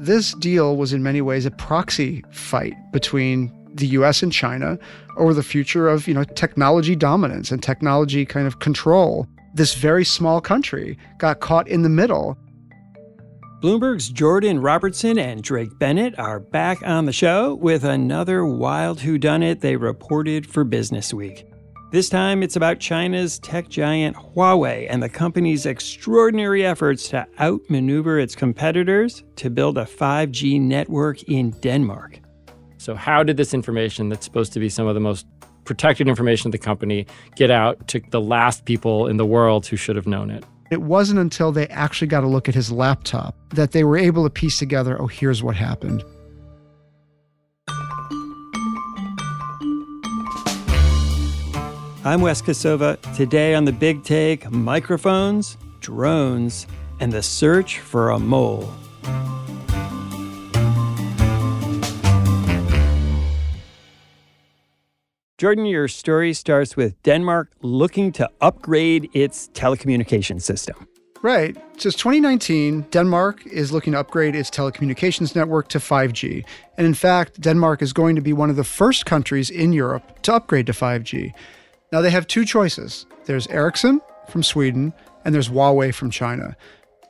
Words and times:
This 0.00 0.32
deal 0.32 0.78
was 0.78 0.94
in 0.94 1.02
many 1.02 1.20
ways 1.20 1.44
a 1.44 1.50
proxy 1.50 2.24
fight 2.30 2.72
between 2.90 3.52
the 3.74 3.88
US 3.88 4.22
and 4.22 4.32
China 4.32 4.78
over 5.18 5.34
the 5.34 5.42
future 5.42 5.88
of, 5.88 6.08
you 6.08 6.14
know, 6.14 6.24
technology 6.24 6.96
dominance 6.96 7.50
and 7.50 7.62
technology 7.62 8.24
kind 8.24 8.46
of 8.46 8.60
control. 8.60 9.26
This 9.52 9.74
very 9.74 10.06
small 10.06 10.40
country 10.40 10.96
got 11.18 11.40
caught 11.40 11.68
in 11.68 11.82
the 11.82 11.90
middle. 11.90 12.38
Bloomberg's 13.62 14.08
Jordan 14.08 14.62
Robertson 14.62 15.18
and 15.18 15.42
Drake 15.42 15.78
Bennett 15.78 16.18
are 16.18 16.40
back 16.40 16.82
on 16.82 17.04
the 17.04 17.12
show 17.12 17.54
with 17.56 17.84
another 17.84 18.46
wild 18.46 19.00
whodunit 19.00 19.60
they 19.60 19.76
reported 19.76 20.46
for 20.46 20.64
Business 20.64 21.12
Week. 21.12 21.44
This 21.90 22.08
time 22.08 22.44
it's 22.44 22.54
about 22.54 22.78
China's 22.78 23.40
tech 23.40 23.68
giant 23.68 24.16
Huawei 24.16 24.86
and 24.88 25.02
the 25.02 25.08
company's 25.08 25.66
extraordinary 25.66 26.64
efforts 26.64 27.08
to 27.08 27.26
outmaneuver 27.40 28.20
its 28.20 28.36
competitors 28.36 29.24
to 29.34 29.50
build 29.50 29.76
a 29.76 29.84
5G 29.84 30.60
network 30.60 31.20
in 31.24 31.50
Denmark. 31.50 32.20
So, 32.78 32.94
how 32.94 33.24
did 33.24 33.36
this 33.36 33.52
information, 33.52 34.08
that's 34.08 34.24
supposed 34.24 34.52
to 34.52 34.60
be 34.60 34.68
some 34.68 34.86
of 34.86 34.94
the 34.94 35.00
most 35.00 35.26
protected 35.64 36.06
information 36.06 36.46
of 36.46 36.52
the 36.52 36.58
company, 36.58 37.06
get 37.34 37.50
out 37.50 37.88
to 37.88 38.00
the 38.10 38.20
last 38.20 38.66
people 38.66 39.08
in 39.08 39.16
the 39.16 39.26
world 39.26 39.66
who 39.66 39.76
should 39.76 39.96
have 39.96 40.06
known 40.06 40.30
it? 40.30 40.44
It 40.70 40.82
wasn't 40.82 41.18
until 41.18 41.50
they 41.50 41.66
actually 41.66 42.06
got 42.06 42.22
a 42.22 42.28
look 42.28 42.48
at 42.48 42.54
his 42.54 42.70
laptop 42.70 43.34
that 43.54 43.72
they 43.72 43.82
were 43.82 43.98
able 43.98 44.22
to 44.22 44.30
piece 44.30 44.60
together 44.60 44.96
oh, 45.02 45.08
here's 45.08 45.42
what 45.42 45.56
happened. 45.56 46.04
I'm 52.02 52.22
Wes 52.22 52.40
Kosova. 52.40 52.98
Today 53.14 53.54
on 53.54 53.66
the 53.66 53.72
Big 53.72 54.04
Take 54.04 54.50
microphones, 54.50 55.58
drones, 55.80 56.66
and 56.98 57.12
the 57.12 57.22
search 57.22 57.80
for 57.80 58.08
a 58.08 58.18
mole. 58.18 58.72
Jordan, 65.36 65.66
your 65.66 65.88
story 65.88 66.32
starts 66.32 66.74
with 66.74 67.02
Denmark 67.02 67.52
looking 67.60 68.12
to 68.12 68.30
upgrade 68.40 69.10
its 69.12 69.50
telecommunication 69.52 70.40
system. 70.40 70.88
Right. 71.20 71.54
Since 71.76 71.96
2019, 71.96 72.86
Denmark 72.90 73.46
is 73.46 73.72
looking 73.72 73.92
to 73.92 74.00
upgrade 74.00 74.34
its 74.34 74.48
telecommunications 74.48 75.36
network 75.36 75.68
to 75.68 75.78
5G. 75.78 76.46
And 76.78 76.86
in 76.86 76.94
fact, 76.94 77.42
Denmark 77.42 77.82
is 77.82 77.92
going 77.92 78.16
to 78.16 78.22
be 78.22 78.32
one 78.32 78.48
of 78.48 78.56
the 78.56 78.64
first 78.64 79.04
countries 79.04 79.50
in 79.50 79.74
Europe 79.74 80.22
to 80.22 80.32
upgrade 80.32 80.64
to 80.64 80.72
5G. 80.72 81.34
Now, 81.92 82.00
they 82.00 82.10
have 82.10 82.26
two 82.26 82.44
choices 82.44 83.06
there's 83.26 83.46
Ericsson 83.48 84.00
from 84.28 84.42
Sweden, 84.42 84.92
and 85.24 85.34
there's 85.34 85.48
Huawei 85.48 85.94
from 85.94 86.10
China. 86.10 86.56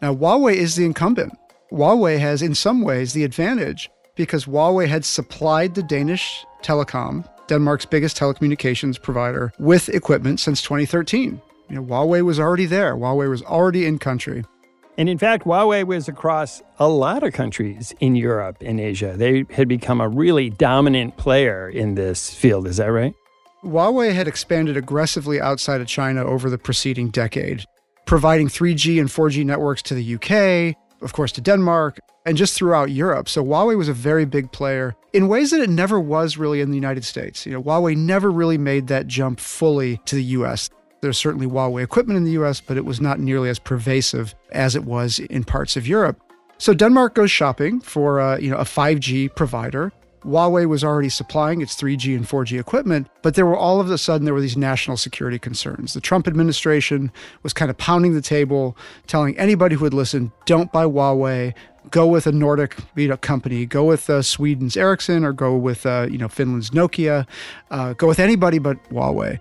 Now, 0.02 0.14
Huawei 0.14 0.54
is 0.54 0.76
the 0.76 0.84
incumbent. 0.84 1.36
Huawei 1.70 2.18
has, 2.18 2.42
in 2.42 2.54
some 2.54 2.82
ways, 2.82 3.12
the 3.12 3.24
advantage 3.24 3.90
because 4.16 4.46
Huawei 4.46 4.88
had 4.88 5.04
supplied 5.04 5.74
the 5.74 5.82
Danish 5.82 6.44
telecom 6.62 7.24
Denmark's 7.50 7.84
biggest 7.84 8.16
telecommunications 8.16 9.02
provider, 9.02 9.52
with 9.58 9.88
equipment 9.88 10.38
since 10.38 10.62
2013. 10.62 11.42
You 11.68 11.74
know, 11.74 11.82
Huawei 11.82 12.22
was 12.22 12.38
already 12.38 12.64
there. 12.64 12.94
Huawei 12.94 13.28
was 13.28 13.42
already 13.42 13.86
in 13.86 13.98
country. 13.98 14.44
And 14.96 15.08
in 15.08 15.18
fact, 15.18 15.44
Huawei 15.44 15.84
was 15.84 16.06
across 16.06 16.62
a 16.78 16.88
lot 16.88 17.24
of 17.24 17.32
countries 17.32 17.92
in 17.98 18.14
Europe 18.14 18.58
and 18.60 18.78
Asia. 18.78 19.14
They 19.16 19.46
had 19.50 19.66
become 19.66 20.00
a 20.00 20.08
really 20.08 20.50
dominant 20.50 21.16
player 21.16 21.68
in 21.68 21.96
this 21.96 22.32
field. 22.32 22.68
Is 22.68 22.76
that 22.76 22.92
right? 22.92 23.14
Huawei 23.64 24.14
had 24.14 24.26
expanded 24.26 24.76
aggressively 24.76 25.40
outside 25.40 25.82
of 25.82 25.86
China 25.86 26.24
over 26.24 26.48
the 26.48 26.56
preceding 26.56 27.10
decade, 27.10 27.64
providing 28.06 28.48
3G 28.48 28.98
and 28.98 29.08
4G 29.08 29.44
networks 29.44 29.82
to 29.82 29.94
the 29.94 30.14
UK, 30.14 30.74
of 31.02 31.12
course, 31.12 31.30
to 31.32 31.42
Denmark, 31.42 31.98
and 32.24 32.38
just 32.38 32.54
throughout 32.54 32.90
Europe. 32.90 33.28
So 33.28 33.44
Huawei 33.44 33.76
was 33.76 33.88
a 33.88 33.92
very 33.92 34.24
big 34.24 34.50
player 34.50 34.94
in 35.12 35.28
ways 35.28 35.50
that 35.50 35.60
it 35.60 35.68
never 35.68 36.00
was 36.00 36.38
really 36.38 36.62
in 36.62 36.70
the 36.70 36.76
United 36.76 37.04
States. 37.04 37.44
You 37.44 37.52
know, 37.52 37.62
Huawei 37.62 37.96
never 37.96 38.30
really 38.30 38.58
made 38.58 38.86
that 38.86 39.06
jump 39.06 39.38
fully 39.40 40.00
to 40.06 40.16
the 40.16 40.24
US. 40.24 40.70
There's 41.02 41.18
certainly 41.18 41.46
Huawei 41.46 41.82
equipment 41.82 42.16
in 42.16 42.24
the 42.24 42.42
US, 42.42 42.62
but 42.62 42.78
it 42.78 42.84
was 42.86 43.00
not 43.00 43.20
nearly 43.20 43.50
as 43.50 43.58
pervasive 43.58 44.34
as 44.52 44.74
it 44.74 44.84
was 44.84 45.18
in 45.18 45.44
parts 45.44 45.76
of 45.76 45.86
Europe. 45.86 46.18
So 46.56 46.74
Denmark 46.74 47.14
goes 47.14 47.30
shopping 47.30 47.80
for 47.80 48.20
uh, 48.20 48.38
you 48.38 48.50
know 48.50 48.58
a 48.58 48.64
5G 48.64 49.34
provider. 49.34 49.92
Huawei 50.24 50.68
was 50.68 50.84
already 50.84 51.08
supplying 51.08 51.62
its 51.62 51.74
3G 51.74 52.14
and 52.14 52.26
4G 52.26 52.60
equipment, 52.60 53.08
but 53.22 53.34
there 53.34 53.46
were 53.46 53.56
all 53.56 53.80
of 53.80 53.90
a 53.90 53.96
sudden 53.96 54.24
there 54.24 54.34
were 54.34 54.40
these 54.40 54.56
national 54.56 54.96
security 54.96 55.38
concerns. 55.38 55.94
The 55.94 56.00
Trump 56.00 56.28
administration 56.28 57.10
was 57.42 57.52
kind 57.52 57.70
of 57.70 57.78
pounding 57.78 58.14
the 58.14 58.20
table, 58.20 58.76
telling 59.06 59.38
anybody 59.38 59.76
who 59.76 59.82
would 59.82 59.94
listen, 59.94 60.32
"Don't 60.44 60.70
buy 60.72 60.84
Huawei 60.84 61.54
go 61.90 62.06
with 62.06 62.26
a 62.26 62.32
Nordic 62.32 62.76
you 62.96 63.08
know, 63.08 63.16
company, 63.16 63.66
go 63.66 63.84
with 63.84 64.10
uh, 64.10 64.22
Sweden's 64.22 64.76
Ericsson, 64.76 65.24
or 65.24 65.32
go 65.32 65.56
with 65.56 65.86
uh, 65.86 66.06
you 66.10 66.18
know 66.18 66.28
Finland's 66.28 66.70
Nokia, 66.70 67.26
uh, 67.70 67.94
go 67.94 68.06
with 68.06 68.18
anybody 68.18 68.58
but 68.58 68.82
Huawei. 68.90 69.38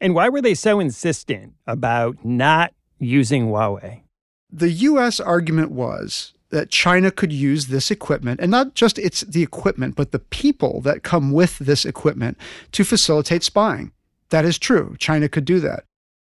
And 0.00 0.14
why 0.14 0.28
were 0.30 0.40
they 0.40 0.54
so 0.54 0.80
insistent 0.80 1.52
about 1.66 2.24
not 2.24 2.72
using 2.98 3.48
Huawei? 3.48 4.02
The 4.50 4.70
U.S. 4.70 5.20
argument 5.20 5.70
was 5.70 6.32
that 6.50 6.70
China 6.70 7.10
could 7.10 7.32
use 7.32 7.66
this 7.66 7.90
equipment, 7.90 8.40
and 8.40 8.50
not 8.50 8.74
just 8.74 8.98
it's 8.98 9.22
the 9.22 9.42
equipment, 9.42 9.96
but 9.96 10.12
the 10.12 10.18
people 10.18 10.80
that 10.82 11.02
come 11.02 11.32
with 11.32 11.58
this 11.58 11.84
equipment 11.84 12.36
to 12.72 12.84
facilitate 12.84 13.42
spying. 13.42 13.92
That 14.30 14.44
is 14.44 14.58
true. 14.58 14.96
China 14.98 15.28
could 15.28 15.44
do 15.44 15.60
that. 15.60 15.84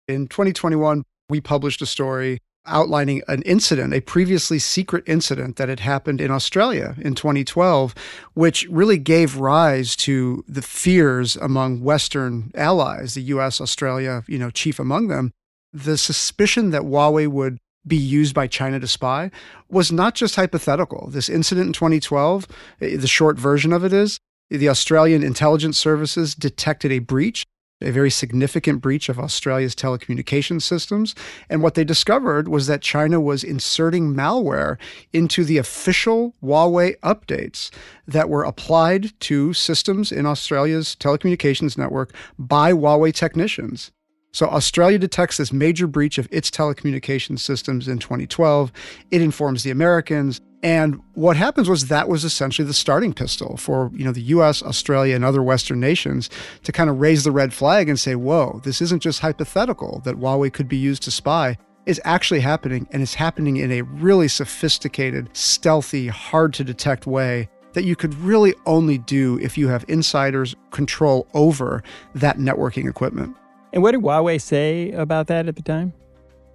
In 0.08 0.26
2021, 0.26 1.04
we 1.28 1.40
published 1.40 1.80
a 1.82 1.86
story 1.86 2.40
outlining 2.66 3.22
an 3.28 3.42
incident, 3.42 3.92
a 3.92 4.00
previously 4.00 4.58
secret 4.58 5.04
incident 5.06 5.56
that 5.56 5.68
had 5.68 5.80
happened 5.80 6.20
in 6.20 6.30
Australia 6.30 6.94
in 6.98 7.14
2012, 7.14 7.94
which 8.32 8.66
really 8.70 8.98
gave 8.98 9.36
rise 9.36 9.94
to 9.96 10.44
the 10.48 10.62
fears 10.62 11.36
among 11.36 11.82
Western 11.82 12.50
allies, 12.54 13.14
the 13.14 13.22
US, 13.22 13.60
Australia, 13.60 14.22
you 14.26 14.38
know, 14.38 14.50
chief 14.50 14.78
among 14.78 15.08
them. 15.08 15.32
The 15.72 15.98
suspicion 15.98 16.70
that 16.70 16.82
Huawei 16.82 17.28
would 17.28 17.58
be 17.86 17.96
used 17.96 18.34
by 18.34 18.46
China 18.46 18.80
to 18.80 18.86
spy 18.86 19.30
was 19.68 19.92
not 19.92 20.14
just 20.14 20.36
hypothetical. 20.36 21.08
This 21.10 21.28
incident 21.28 21.68
in 21.68 21.72
2012, 21.72 22.46
eh, 22.80 22.96
the 22.96 23.06
short 23.06 23.38
version 23.38 23.72
of 23.72 23.84
it 23.84 23.92
is 23.92 24.18
the 24.50 24.68
Australian 24.68 25.22
intelligence 25.22 25.78
services 25.78 26.34
detected 26.34 26.92
a 26.92 26.98
breach 26.98 27.44
a 27.84 27.90
very 27.90 28.10
significant 28.10 28.80
breach 28.80 29.08
of 29.08 29.18
Australia's 29.18 29.74
telecommunications 29.74 30.62
systems. 30.62 31.14
And 31.48 31.62
what 31.62 31.74
they 31.74 31.84
discovered 31.84 32.48
was 32.48 32.66
that 32.66 32.80
China 32.80 33.20
was 33.20 33.44
inserting 33.44 34.14
malware 34.14 34.78
into 35.12 35.44
the 35.44 35.58
official 35.58 36.34
Huawei 36.42 36.98
updates 37.00 37.70
that 38.06 38.28
were 38.28 38.44
applied 38.44 39.18
to 39.20 39.52
systems 39.52 40.12
in 40.12 40.26
Australia's 40.26 40.96
telecommunications 40.98 41.76
network 41.76 42.14
by 42.38 42.72
Huawei 42.72 43.12
technicians. 43.12 43.90
So 44.34 44.48
Australia 44.48 44.98
detects 44.98 45.36
this 45.36 45.52
major 45.52 45.86
breach 45.86 46.18
of 46.18 46.26
its 46.32 46.50
telecommunications 46.50 47.38
systems 47.38 47.86
in 47.86 48.00
2012. 48.00 48.72
It 49.12 49.22
informs 49.22 49.62
the 49.62 49.70
Americans. 49.70 50.40
And 50.60 51.00
what 51.12 51.36
happens 51.36 51.68
was 51.68 51.86
that 51.86 52.08
was 52.08 52.24
essentially 52.24 52.66
the 52.66 52.74
starting 52.74 53.12
pistol 53.12 53.56
for, 53.56 53.92
you 53.94 54.04
know, 54.04 54.10
the 54.10 54.22
US, 54.22 54.60
Australia, 54.60 55.14
and 55.14 55.24
other 55.24 55.40
Western 55.40 55.78
nations 55.78 56.30
to 56.64 56.72
kind 56.72 56.90
of 56.90 56.98
raise 56.98 57.22
the 57.22 57.30
red 57.30 57.54
flag 57.54 57.88
and 57.88 57.98
say, 57.98 58.16
whoa, 58.16 58.60
this 58.64 58.82
isn't 58.82 59.04
just 59.04 59.20
hypothetical 59.20 60.02
that 60.04 60.16
Huawei 60.16 60.52
could 60.52 60.68
be 60.68 60.78
used 60.78 61.04
to 61.04 61.12
spy. 61.12 61.56
It's 61.86 62.00
actually 62.02 62.40
happening, 62.40 62.88
and 62.90 63.02
it's 63.02 63.14
happening 63.14 63.58
in 63.58 63.70
a 63.70 63.82
really 63.82 64.26
sophisticated, 64.26 65.30
stealthy, 65.32 66.08
hard 66.08 66.54
to 66.54 66.64
detect 66.64 67.06
way 67.06 67.48
that 67.74 67.84
you 67.84 67.94
could 67.94 68.14
really 68.16 68.54
only 68.66 68.98
do 68.98 69.38
if 69.38 69.56
you 69.56 69.68
have 69.68 69.84
insiders 69.86 70.56
control 70.72 71.28
over 71.34 71.84
that 72.16 72.38
networking 72.38 72.88
equipment. 72.90 73.36
And 73.74 73.82
what 73.82 73.90
did 73.90 74.02
Huawei 74.02 74.40
say 74.40 74.92
about 74.92 75.26
that 75.26 75.48
at 75.48 75.56
the 75.56 75.62
time? 75.62 75.92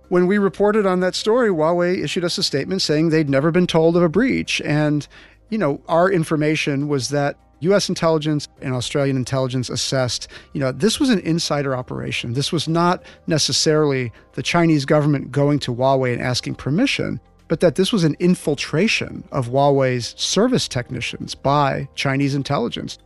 When 0.07 0.25
we 0.25 0.37
reported 0.37 0.85
on 0.85 1.01
that 1.01 1.15
story, 1.15 1.49
Huawei 1.49 2.01
issued 2.01 2.23
us 2.23 2.37
a 2.37 2.43
statement 2.43 2.81
saying 2.81 3.09
they'd 3.09 3.29
never 3.29 3.51
been 3.51 3.67
told 3.67 3.97
of 3.97 4.03
a 4.03 4.09
breach. 4.09 4.61
And, 4.61 5.05
you 5.49 5.57
know, 5.57 5.81
our 5.89 6.09
information 6.09 6.87
was 6.87 7.09
that 7.09 7.37
US 7.59 7.89
intelligence 7.89 8.47
and 8.61 8.73
Australian 8.73 9.17
intelligence 9.17 9.69
assessed, 9.69 10.29
you 10.53 10.61
know, 10.61 10.71
this 10.71 10.97
was 10.97 11.09
an 11.09 11.19
insider 11.19 11.75
operation. 11.75 12.33
This 12.33 12.53
was 12.53 12.69
not 12.69 13.03
necessarily 13.27 14.13
the 14.33 14.41
Chinese 14.41 14.85
government 14.85 15.29
going 15.29 15.59
to 15.59 15.75
Huawei 15.75 16.13
and 16.13 16.21
asking 16.21 16.55
permission, 16.55 17.19
but 17.49 17.59
that 17.59 17.75
this 17.75 17.91
was 17.91 18.05
an 18.05 18.15
infiltration 18.19 19.25
of 19.33 19.49
Huawei's 19.49 20.15
service 20.17 20.69
technicians 20.69 21.35
by 21.35 21.89
Chinese 21.95 22.33
intelligence. 22.33 22.97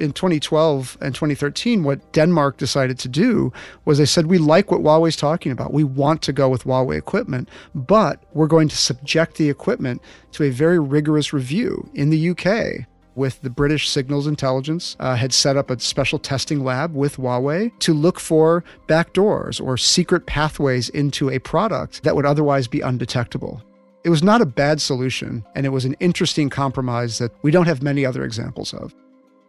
In 0.00 0.12
2012 0.12 0.96
and 1.02 1.14
2013, 1.14 1.84
what 1.84 2.12
Denmark 2.12 2.56
decided 2.56 2.98
to 3.00 3.08
do 3.08 3.52
was 3.84 3.98
they 3.98 4.06
said, 4.06 4.26
We 4.26 4.38
like 4.38 4.70
what 4.70 4.80
Huawei's 4.80 5.14
talking 5.14 5.52
about. 5.52 5.74
We 5.74 5.84
want 5.84 6.22
to 6.22 6.32
go 6.32 6.48
with 6.48 6.64
Huawei 6.64 6.96
equipment, 6.96 7.50
but 7.74 8.22
we're 8.32 8.46
going 8.46 8.68
to 8.68 8.76
subject 8.76 9.36
the 9.36 9.50
equipment 9.50 10.00
to 10.32 10.44
a 10.44 10.50
very 10.50 10.78
rigorous 10.78 11.34
review 11.34 11.90
in 11.92 12.08
the 12.08 12.30
UK 12.30 12.86
with 13.14 13.42
the 13.42 13.50
British 13.50 13.90
Signals 13.90 14.26
Intelligence, 14.26 14.96
uh, 15.00 15.14
had 15.16 15.34
set 15.34 15.56
up 15.56 15.70
a 15.70 15.78
special 15.78 16.18
testing 16.18 16.64
lab 16.64 16.94
with 16.94 17.16
Huawei 17.16 17.70
to 17.80 17.92
look 17.92 18.18
for 18.18 18.64
backdoors 18.88 19.60
or 19.60 19.76
secret 19.76 20.24
pathways 20.24 20.88
into 20.88 21.28
a 21.28 21.38
product 21.38 22.02
that 22.04 22.16
would 22.16 22.24
otherwise 22.24 22.66
be 22.66 22.80
undetectable. 22.80 23.62
It 24.04 24.08
was 24.08 24.22
not 24.22 24.40
a 24.40 24.46
bad 24.46 24.80
solution, 24.80 25.44
and 25.54 25.66
it 25.66 25.70
was 25.70 25.84
an 25.84 25.96
interesting 26.00 26.48
compromise 26.48 27.18
that 27.18 27.32
we 27.42 27.50
don't 27.50 27.66
have 27.66 27.82
many 27.82 28.06
other 28.06 28.24
examples 28.24 28.72
of. 28.72 28.94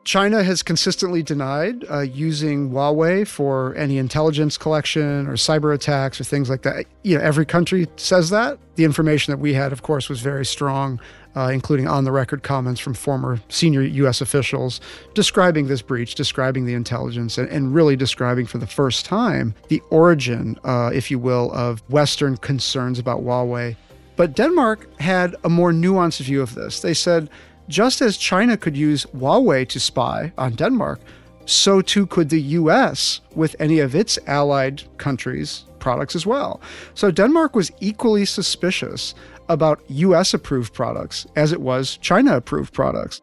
China 0.03 0.43
has 0.43 0.63
consistently 0.63 1.21
denied 1.21 1.85
uh, 1.89 1.99
using 1.99 2.71
Huawei 2.71 3.27
for 3.27 3.75
any 3.75 3.97
intelligence 3.97 4.57
collection 4.57 5.27
or 5.27 5.33
cyber 5.33 5.73
attacks 5.73 6.19
or 6.19 6.23
things 6.23 6.49
like 6.49 6.63
that. 6.63 6.85
You 7.03 7.17
know, 7.17 7.23
every 7.23 7.45
country 7.45 7.87
says 7.97 8.29
that. 8.31 8.57
The 8.75 8.83
information 8.83 9.31
that 9.31 9.37
we 9.37 9.53
had, 9.53 9.71
of 9.71 9.83
course, 9.83 10.09
was 10.09 10.21
very 10.21 10.45
strong 10.45 10.99
uh, 11.35 11.49
including 11.53 11.87
on 11.87 12.03
the 12.03 12.11
record 12.11 12.43
comments 12.43 12.79
from 12.79 12.93
former 12.93 13.39
senior 13.49 13.81
U.S. 13.81 14.21
officials 14.21 14.81
describing 15.13 15.67
this 15.67 15.81
breach, 15.81 16.15
describing 16.15 16.65
the 16.65 16.73
intelligence, 16.73 17.37
and, 17.37 17.49
and 17.49 17.73
really 17.73 17.95
describing 17.95 18.45
for 18.45 18.57
the 18.57 18.67
first 18.67 19.05
time 19.05 19.53
the 19.69 19.81
origin, 19.89 20.57
uh, 20.63 20.91
if 20.93 21.09
you 21.09 21.19
will, 21.19 21.51
of 21.53 21.81
Western 21.89 22.37
concerns 22.37 22.99
about 22.99 23.21
Huawei. 23.21 23.75
But 24.17 24.35
Denmark 24.35 24.99
had 24.99 25.35
a 25.43 25.49
more 25.49 25.71
nuanced 25.71 26.21
view 26.21 26.41
of 26.41 26.53
this. 26.53 26.81
They 26.81 26.93
said, 26.93 27.29
just 27.71 28.01
as 28.01 28.17
China 28.17 28.57
could 28.57 28.75
use 28.75 29.05
Huawei 29.15 29.67
to 29.69 29.79
spy 29.79 30.31
on 30.37 30.53
Denmark, 30.53 30.99
so 31.45 31.81
too 31.81 32.05
could 32.05 32.29
the 32.29 32.41
US 32.41 33.21
with 33.33 33.55
any 33.59 33.79
of 33.79 33.95
its 33.95 34.19
allied 34.27 34.83
countries' 34.97 35.65
products 35.79 36.15
as 36.15 36.25
well. 36.25 36.61
So 36.93 37.09
Denmark 37.09 37.55
was 37.55 37.71
equally 37.79 38.25
suspicious 38.25 39.15
about 39.49 39.81
US 39.89 40.33
approved 40.33 40.73
products 40.73 41.25
as 41.35 41.51
it 41.51 41.61
was 41.61 41.97
China 41.97 42.35
approved 42.35 42.73
products. 42.73 43.21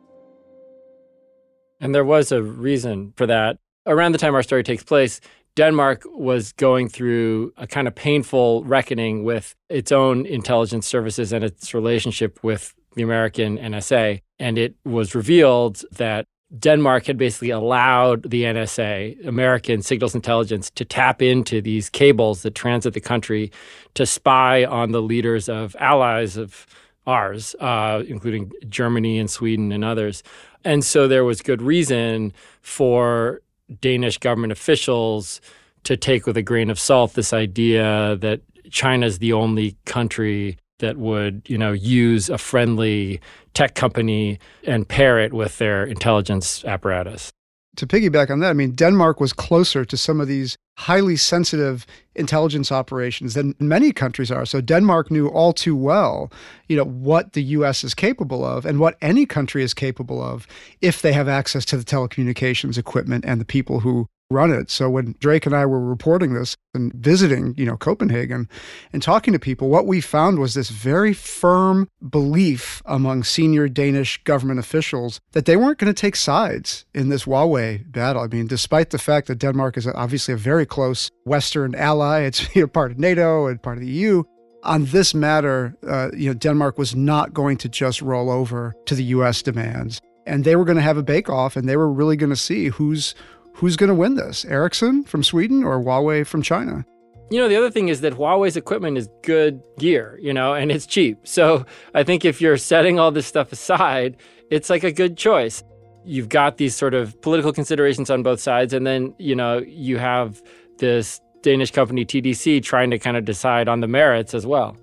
And 1.80 1.94
there 1.94 2.04
was 2.04 2.32
a 2.32 2.42
reason 2.42 3.12
for 3.16 3.26
that. 3.26 3.58
Around 3.86 4.12
the 4.12 4.18
time 4.18 4.34
our 4.34 4.42
story 4.42 4.64
takes 4.64 4.82
place, 4.82 5.20
Denmark 5.56 6.02
was 6.06 6.52
going 6.52 6.88
through 6.88 7.52
a 7.56 7.66
kind 7.66 7.88
of 7.88 7.94
painful 7.94 8.64
reckoning 8.64 9.24
with 9.24 9.54
its 9.68 9.92
own 9.92 10.26
intelligence 10.26 10.86
services 10.86 11.32
and 11.32 11.44
its 11.44 11.74
relationship 11.74 12.42
with 12.42 12.74
the 12.94 13.02
American 13.02 13.58
NSA. 13.58 14.20
And 14.38 14.58
it 14.58 14.74
was 14.84 15.14
revealed 15.14 15.82
that 15.92 16.26
Denmark 16.58 17.06
had 17.06 17.18
basically 17.18 17.50
allowed 17.50 18.30
the 18.30 18.44
NSA, 18.44 19.26
American 19.26 19.82
Signals 19.82 20.14
Intelligence, 20.14 20.70
to 20.70 20.84
tap 20.84 21.20
into 21.20 21.60
these 21.60 21.90
cables 21.90 22.42
that 22.42 22.54
transit 22.54 22.94
the 22.94 23.00
country 23.00 23.52
to 23.94 24.06
spy 24.06 24.64
on 24.64 24.92
the 24.92 25.02
leaders 25.02 25.48
of 25.48 25.76
allies 25.78 26.36
of 26.36 26.66
ours, 27.06 27.54
uh, 27.60 28.02
including 28.06 28.52
Germany 28.68 29.18
and 29.18 29.30
Sweden 29.30 29.72
and 29.72 29.84
others. 29.84 30.22
And 30.64 30.84
so 30.84 31.06
there 31.06 31.24
was 31.24 31.42
good 31.42 31.60
reason 31.60 32.32
for 32.62 33.40
Danish 33.80 34.18
government 34.18 34.52
officials 34.52 35.40
to 35.84 35.96
take 35.96 36.26
with 36.26 36.36
a 36.36 36.42
grain 36.42 36.70
of 36.70 36.78
salt 36.78 37.14
this 37.14 37.32
idea 37.32 38.16
that 38.16 38.40
China's 38.70 39.18
the 39.18 39.32
only 39.32 39.76
country 39.84 40.58
that 40.78 40.96
would, 40.96 41.42
you 41.46 41.58
know, 41.58 41.72
use 41.72 42.30
a 42.30 42.38
friendly 42.38 43.20
tech 43.58 43.74
company 43.74 44.38
and 44.68 44.86
pair 44.86 45.18
it 45.18 45.34
with 45.34 45.58
their 45.58 45.82
intelligence 45.82 46.64
apparatus. 46.64 47.32
To 47.74 47.88
piggyback 47.88 48.30
on 48.30 48.38
that, 48.38 48.50
I 48.50 48.52
mean, 48.52 48.70
Denmark 48.76 49.18
was 49.18 49.32
closer 49.32 49.84
to 49.84 49.96
some 49.96 50.20
of 50.20 50.28
these 50.28 50.56
highly 50.76 51.16
sensitive 51.16 51.84
intelligence 52.14 52.70
operations 52.70 53.34
than 53.34 53.56
many 53.58 53.90
countries 53.90 54.30
are. 54.30 54.46
So 54.46 54.60
Denmark 54.60 55.10
knew 55.10 55.26
all 55.26 55.52
too 55.52 55.74
well, 55.74 56.30
you 56.68 56.76
know, 56.76 56.84
what 56.84 57.32
the 57.32 57.42
US 57.42 57.82
is 57.82 57.94
capable 57.94 58.44
of 58.44 58.64
and 58.64 58.78
what 58.78 58.96
any 59.02 59.26
country 59.26 59.64
is 59.64 59.74
capable 59.74 60.22
of 60.22 60.46
if 60.80 61.02
they 61.02 61.12
have 61.12 61.26
access 61.26 61.64
to 61.64 61.76
the 61.76 61.84
telecommunications 61.84 62.78
equipment 62.78 63.24
and 63.26 63.40
the 63.40 63.44
people 63.44 63.80
who 63.80 64.06
run 64.30 64.50
it. 64.50 64.70
So 64.70 64.90
when 64.90 65.14
Drake 65.20 65.46
and 65.46 65.54
I 65.54 65.64
were 65.64 65.80
reporting 65.80 66.34
this 66.34 66.54
and 66.74 66.92
visiting, 66.92 67.54
you 67.56 67.64
know, 67.64 67.78
Copenhagen 67.78 68.48
and 68.92 69.02
talking 69.02 69.32
to 69.32 69.38
people, 69.38 69.70
what 69.70 69.86
we 69.86 70.02
found 70.02 70.38
was 70.38 70.52
this 70.52 70.68
very 70.68 71.14
firm 71.14 71.88
belief 72.06 72.82
among 72.84 73.24
senior 73.24 73.68
Danish 73.68 74.22
government 74.24 74.60
officials 74.60 75.20
that 75.32 75.46
they 75.46 75.56
weren't 75.56 75.78
going 75.78 75.92
to 75.92 75.98
take 75.98 76.14
sides 76.14 76.84
in 76.92 77.08
this 77.08 77.24
Huawei 77.24 77.90
battle. 77.90 78.22
I 78.22 78.26
mean, 78.26 78.46
despite 78.46 78.90
the 78.90 78.98
fact 78.98 79.28
that 79.28 79.38
Denmark 79.38 79.78
is 79.78 79.86
obviously 79.86 80.34
a 80.34 80.38
very 80.38 80.66
close 80.66 81.10
Western 81.24 81.74
ally, 81.74 82.20
it's 82.20 82.54
you 82.54 82.62
know, 82.62 82.68
part 82.68 82.90
of 82.90 82.98
NATO 82.98 83.46
and 83.46 83.62
part 83.62 83.78
of 83.78 83.82
the 83.82 83.90
EU. 83.90 84.24
On 84.64 84.84
this 84.86 85.14
matter, 85.14 85.74
uh, 85.88 86.10
you 86.14 86.28
know, 86.28 86.34
Denmark 86.34 86.76
was 86.76 86.94
not 86.94 87.32
going 87.32 87.56
to 87.58 87.68
just 87.68 88.02
roll 88.02 88.28
over 88.28 88.74
to 88.86 88.94
the 88.94 89.04
U.S. 89.04 89.40
demands, 89.40 90.00
and 90.26 90.44
they 90.44 90.56
were 90.56 90.64
going 90.64 90.76
to 90.76 90.82
have 90.82 90.98
a 90.98 91.02
bake-off, 91.02 91.56
and 91.56 91.68
they 91.68 91.76
were 91.76 91.90
really 91.90 92.16
going 92.16 92.30
to 92.30 92.36
see 92.36 92.66
who's 92.66 93.14
who's 93.58 93.76
going 93.76 93.88
to 93.88 93.94
win 93.94 94.14
this? 94.14 94.44
Ericsson 94.44 95.02
from 95.02 95.24
Sweden 95.24 95.64
or 95.64 95.80
Huawei 95.80 96.24
from 96.24 96.42
China? 96.42 96.86
You 97.30 97.40
know, 97.40 97.48
the 97.48 97.56
other 97.56 97.70
thing 97.70 97.88
is 97.88 98.00
that 98.02 98.14
Huawei's 98.14 98.56
equipment 98.56 98.96
is 98.96 99.08
good 99.22 99.60
gear, 99.78 100.18
you 100.22 100.32
know, 100.32 100.54
and 100.54 100.70
it's 100.70 100.86
cheap. 100.86 101.26
So 101.26 101.66
I 101.92 102.04
think 102.04 102.24
if 102.24 102.40
you're 102.40 102.56
setting 102.56 102.98
all 102.98 103.10
this 103.10 103.26
stuff 103.26 103.52
aside, 103.52 104.16
it's 104.50 104.70
like 104.70 104.84
a 104.84 104.92
good 104.92 105.16
choice. 105.16 105.62
You've 106.04 106.28
got 106.28 106.56
these 106.56 106.74
sort 106.74 106.94
of 106.94 107.20
political 107.20 107.52
considerations 107.52 108.10
on 108.10 108.22
both 108.22 108.40
sides. 108.40 108.72
And 108.72 108.86
then, 108.86 109.12
you 109.18 109.34
know, 109.34 109.58
you 109.58 109.98
have 109.98 110.40
this 110.78 111.20
Danish 111.42 111.72
company 111.72 112.04
TDC 112.04 112.62
trying 112.62 112.90
to 112.92 112.98
kind 112.98 113.16
of 113.16 113.24
decide 113.24 113.68
on 113.68 113.80
the 113.80 113.88
merits 113.88 114.34
as 114.34 114.46
well. 114.46 114.76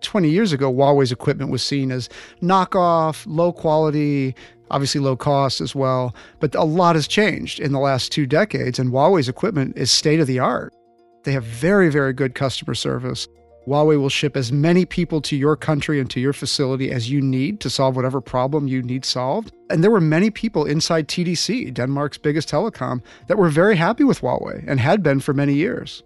20 0.00 0.30
years 0.30 0.52
ago, 0.52 0.72
Huawei's 0.72 1.12
equipment 1.12 1.50
was 1.50 1.62
seen 1.62 1.92
as 1.92 2.08
knockoff, 2.40 3.24
low 3.26 3.52
quality, 3.52 4.34
obviously 4.72 5.00
low 5.00 5.16
cost 5.16 5.60
as 5.60 5.74
well. 5.74 6.14
But 6.40 6.54
a 6.54 6.64
lot 6.64 6.96
has 6.96 7.06
changed 7.06 7.60
in 7.60 7.72
the 7.72 7.78
last 7.78 8.10
two 8.10 8.26
decades, 8.26 8.78
and 8.78 8.90
Huawei's 8.90 9.28
equipment 9.28 9.76
is 9.76 9.92
state 9.92 10.18
of 10.18 10.26
the 10.26 10.40
art. 10.40 10.74
They 11.22 11.32
have 11.32 11.44
very, 11.44 11.88
very 11.88 12.12
good 12.12 12.34
customer 12.34 12.74
service. 12.74 13.28
Huawei 13.66 14.00
will 14.00 14.08
ship 14.08 14.36
as 14.36 14.50
many 14.50 14.84
people 14.84 15.20
to 15.20 15.36
your 15.36 15.54
country 15.54 16.00
and 16.00 16.10
to 16.10 16.18
your 16.18 16.32
facility 16.32 16.90
as 16.90 17.10
you 17.10 17.20
need 17.20 17.60
to 17.60 17.70
solve 17.70 17.94
whatever 17.94 18.20
problem 18.20 18.66
you 18.66 18.82
need 18.82 19.04
solved. 19.04 19.52
And 19.70 19.84
there 19.84 19.90
were 19.90 20.00
many 20.00 20.30
people 20.30 20.64
inside 20.64 21.06
TDC, 21.06 21.72
Denmark's 21.72 22.18
biggest 22.18 22.48
telecom, 22.48 23.02
that 23.28 23.38
were 23.38 23.48
very 23.48 23.76
happy 23.76 24.02
with 24.02 24.20
Huawei 24.20 24.64
and 24.66 24.80
had 24.80 25.02
been 25.02 25.20
for 25.20 25.32
many 25.32 25.54
years. 25.54 26.02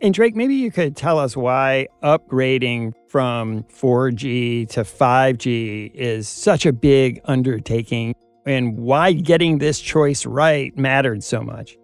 And 0.00 0.14
Drake, 0.14 0.36
maybe 0.36 0.54
you 0.54 0.70
could 0.70 0.96
tell 0.96 1.18
us 1.18 1.36
why 1.36 1.88
upgrading 2.04 2.92
from 3.08 3.64
4G 3.64 4.68
to 4.70 4.82
5G 4.82 5.92
is 5.92 6.28
such 6.28 6.66
a 6.66 6.72
big 6.72 7.20
undertaking 7.24 8.14
and 8.46 8.78
why 8.78 9.12
getting 9.12 9.58
this 9.58 9.80
choice 9.80 10.24
right 10.24 10.76
mattered 10.78 11.24
so 11.24 11.42
much. 11.42 11.76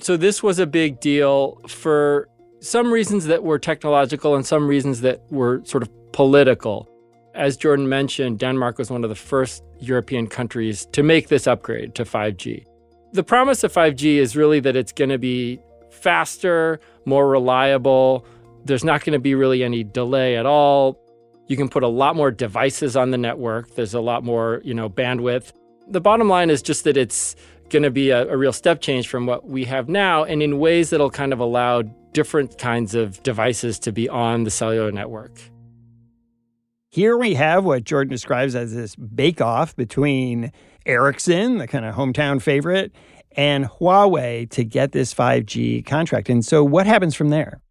So, 0.00 0.16
this 0.16 0.40
was 0.40 0.60
a 0.60 0.66
big 0.66 1.00
deal 1.00 1.60
for 1.66 2.28
some 2.60 2.92
reasons 2.92 3.24
that 3.26 3.42
were 3.42 3.58
technological 3.58 4.36
and 4.36 4.46
some 4.46 4.68
reasons 4.68 5.00
that 5.00 5.20
were 5.30 5.60
sort 5.64 5.82
of 5.82 5.90
political. 6.12 6.88
As 7.34 7.56
Jordan 7.56 7.88
mentioned, 7.88 8.38
Denmark 8.38 8.78
was 8.78 8.90
one 8.90 9.02
of 9.02 9.10
the 9.10 9.16
first 9.16 9.64
European 9.80 10.28
countries 10.28 10.86
to 10.92 11.02
make 11.02 11.28
this 11.28 11.48
upgrade 11.48 11.96
to 11.96 12.04
5G. 12.04 12.64
The 13.12 13.24
promise 13.24 13.64
of 13.64 13.72
5G 13.72 14.16
is 14.16 14.36
really 14.36 14.60
that 14.60 14.76
it's 14.76 14.92
going 14.92 15.10
to 15.10 15.18
be 15.18 15.60
faster, 15.98 16.80
more 17.04 17.28
reliable. 17.28 18.24
There's 18.64 18.84
not 18.84 19.04
going 19.04 19.12
to 19.12 19.18
be 19.18 19.34
really 19.34 19.62
any 19.62 19.84
delay 19.84 20.36
at 20.36 20.46
all. 20.46 21.00
You 21.46 21.56
can 21.56 21.68
put 21.68 21.82
a 21.82 21.88
lot 21.88 22.16
more 22.16 22.30
devices 22.30 22.96
on 22.96 23.10
the 23.10 23.18
network. 23.18 23.74
There's 23.74 23.94
a 23.94 24.00
lot 24.00 24.22
more, 24.24 24.60
you 24.64 24.74
know, 24.74 24.88
bandwidth. 24.88 25.52
The 25.88 26.00
bottom 26.00 26.28
line 26.28 26.50
is 26.50 26.60
just 26.60 26.84
that 26.84 26.96
it's 26.96 27.34
going 27.70 27.82
to 27.82 27.90
be 27.90 28.10
a, 28.10 28.28
a 28.28 28.36
real 28.36 28.52
step 28.52 28.80
change 28.80 29.08
from 29.08 29.26
what 29.26 29.46
we 29.46 29.64
have 29.64 29.88
now 29.88 30.24
and 30.24 30.42
in 30.42 30.58
ways 30.58 30.90
that'll 30.90 31.10
kind 31.10 31.32
of 31.32 31.40
allow 31.40 31.82
different 32.12 32.58
kinds 32.58 32.94
of 32.94 33.22
devices 33.22 33.78
to 33.78 33.92
be 33.92 34.08
on 34.08 34.44
the 34.44 34.50
cellular 34.50 34.90
network. 34.92 35.40
Here 36.90 37.16
we 37.16 37.34
have 37.34 37.64
what 37.64 37.84
Jordan 37.84 38.10
describes 38.10 38.54
as 38.54 38.74
this 38.74 38.96
bake 38.96 39.40
off 39.40 39.76
between 39.76 40.52
Ericsson, 40.86 41.58
the 41.58 41.66
kind 41.66 41.84
of 41.84 41.94
hometown 41.94 42.40
favorite, 42.40 42.92
and 43.38 43.66
Huawei 43.66 44.50
to 44.50 44.64
get 44.64 44.90
this 44.90 45.14
5G 45.14 45.86
contract. 45.86 46.28
And 46.28 46.44
so, 46.44 46.64
what 46.64 46.86
happens 46.86 47.14
from 47.14 47.30
there? 47.30 47.62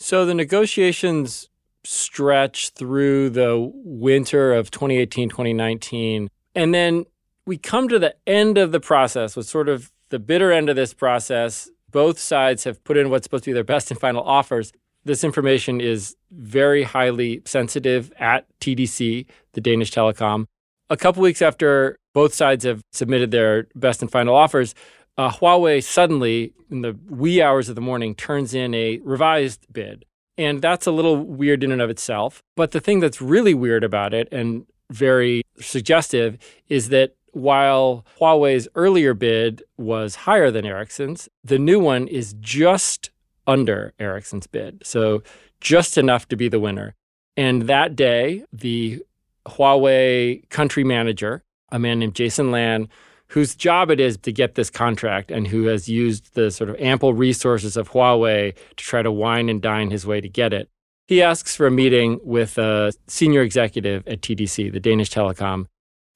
So, 0.00 0.24
the 0.24 0.34
negotiations 0.34 1.48
stretch 1.84 2.70
through 2.70 3.30
the 3.30 3.70
winter 3.84 4.54
of 4.54 4.70
2018, 4.70 5.28
2019. 5.28 6.28
And 6.54 6.74
then 6.74 7.04
we 7.44 7.58
come 7.58 7.88
to 7.88 7.98
the 7.98 8.14
end 8.26 8.56
of 8.56 8.72
the 8.72 8.80
process 8.80 9.36
with 9.36 9.46
sort 9.46 9.68
of 9.68 9.92
the 10.08 10.18
bitter 10.18 10.50
end 10.50 10.70
of 10.70 10.76
this 10.76 10.94
process. 10.94 11.68
Both 11.90 12.18
sides 12.18 12.64
have 12.64 12.82
put 12.82 12.96
in 12.96 13.10
what's 13.10 13.24
supposed 13.24 13.44
to 13.44 13.50
be 13.50 13.54
their 13.54 13.64
best 13.64 13.90
and 13.90 14.00
final 14.00 14.22
offers. 14.22 14.72
This 15.04 15.24
information 15.24 15.80
is 15.80 16.16
very 16.30 16.84
highly 16.84 17.42
sensitive 17.44 18.12
at 18.18 18.46
TDC, 18.60 19.26
the 19.52 19.60
Danish 19.60 19.90
telecom. 19.90 20.46
A 20.88 20.96
couple 20.96 21.22
weeks 21.22 21.42
after 21.42 21.96
both 22.14 22.32
sides 22.34 22.64
have 22.64 22.82
submitted 22.92 23.30
their 23.30 23.66
best 23.74 24.02
and 24.02 24.10
final 24.10 24.34
offers, 24.34 24.74
uh, 25.18 25.30
Huawei 25.30 25.82
suddenly, 25.82 26.52
in 26.70 26.82
the 26.82 26.96
wee 27.08 27.42
hours 27.42 27.68
of 27.68 27.74
the 27.74 27.80
morning, 27.80 28.14
turns 28.14 28.54
in 28.54 28.74
a 28.74 28.98
revised 28.98 29.66
bid. 29.72 30.04
And 30.38 30.62
that's 30.62 30.86
a 30.86 30.92
little 30.92 31.16
weird 31.16 31.62
in 31.62 31.72
and 31.72 31.82
of 31.82 31.90
itself. 31.90 32.42
But 32.56 32.70
the 32.70 32.80
thing 32.80 33.00
that's 33.00 33.20
really 33.20 33.54
weird 33.54 33.84
about 33.84 34.14
it 34.14 34.28
and 34.32 34.66
very 34.90 35.42
suggestive 35.60 36.38
is 36.68 36.88
that 36.88 37.14
while 37.32 38.04
Huawei's 38.20 38.68
earlier 38.74 39.14
bid 39.14 39.62
was 39.76 40.14
higher 40.14 40.50
than 40.50 40.66
Ericsson's, 40.66 41.28
the 41.44 41.58
new 41.58 41.80
one 41.80 42.06
is 42.08 42.34
just 42.40 43.10
under 43.46 43.92
Ericsson's 43.98 44.46
bid. 44.46 44.86
So 44.86 45.22
just 45.60 45.96
enough 45.96 46.28
to 46.28 46.36
be 46.36 46.48
the 46.48 46.60
winner. 46.60 46.94
And 47.36 47.62
that 47.62 47.96
day, 47.96 48.44
the 48.52 49.02
Huawei 49.46 50.48
country 50.50 50.84
manager, 50.84 51.42
a 51.70 51.78
man 51.78 51.98
named 51.98 52.14
Jason 52.14 52.50
Lan, 52.50 52.88
whose 53.32 53.54
job 53.54 53.90
it 53.90 53.98
is 53.98 54.18
to 54.18 54.30
get 54.30 54.56
this 54.56 54.68
contract 54.68 55.30
and 55.30 55.46
who 55.46 55.64
has 55.64 55.88
used 55.88 56.34
the 56.34 56.50
sort 56.50 56.68
of 56.68 56.76
ample 56.78 57.14
resources 57.14 57.78
of 57.78 57.90
Huawei 57.90 58.54
to 58.54 58.84
try 58.84 59.00
to 59.00 59.10
wine 59.10 59.48
and 59.48 59.62
dine 59.62 59.90
his 59.90 60.06
way 60.06 60.20
to 60.20 60.28
get 60.28 60.52
it. 60.52 60.68
He 61.06 61.22
asks 61.22 61.56
for 61.56 61.66
a 61.66 61.70
meeting 61.70 62.20
with 62.22 62.58
a 62.58 62.92
senior 63.06 63.40
executive 63.40 64.06
at 64.06 64.20
TDC, 64.20 64.70
the 64.70 64.80
Danish 64.80 65.10
telecom. 65.10 65.64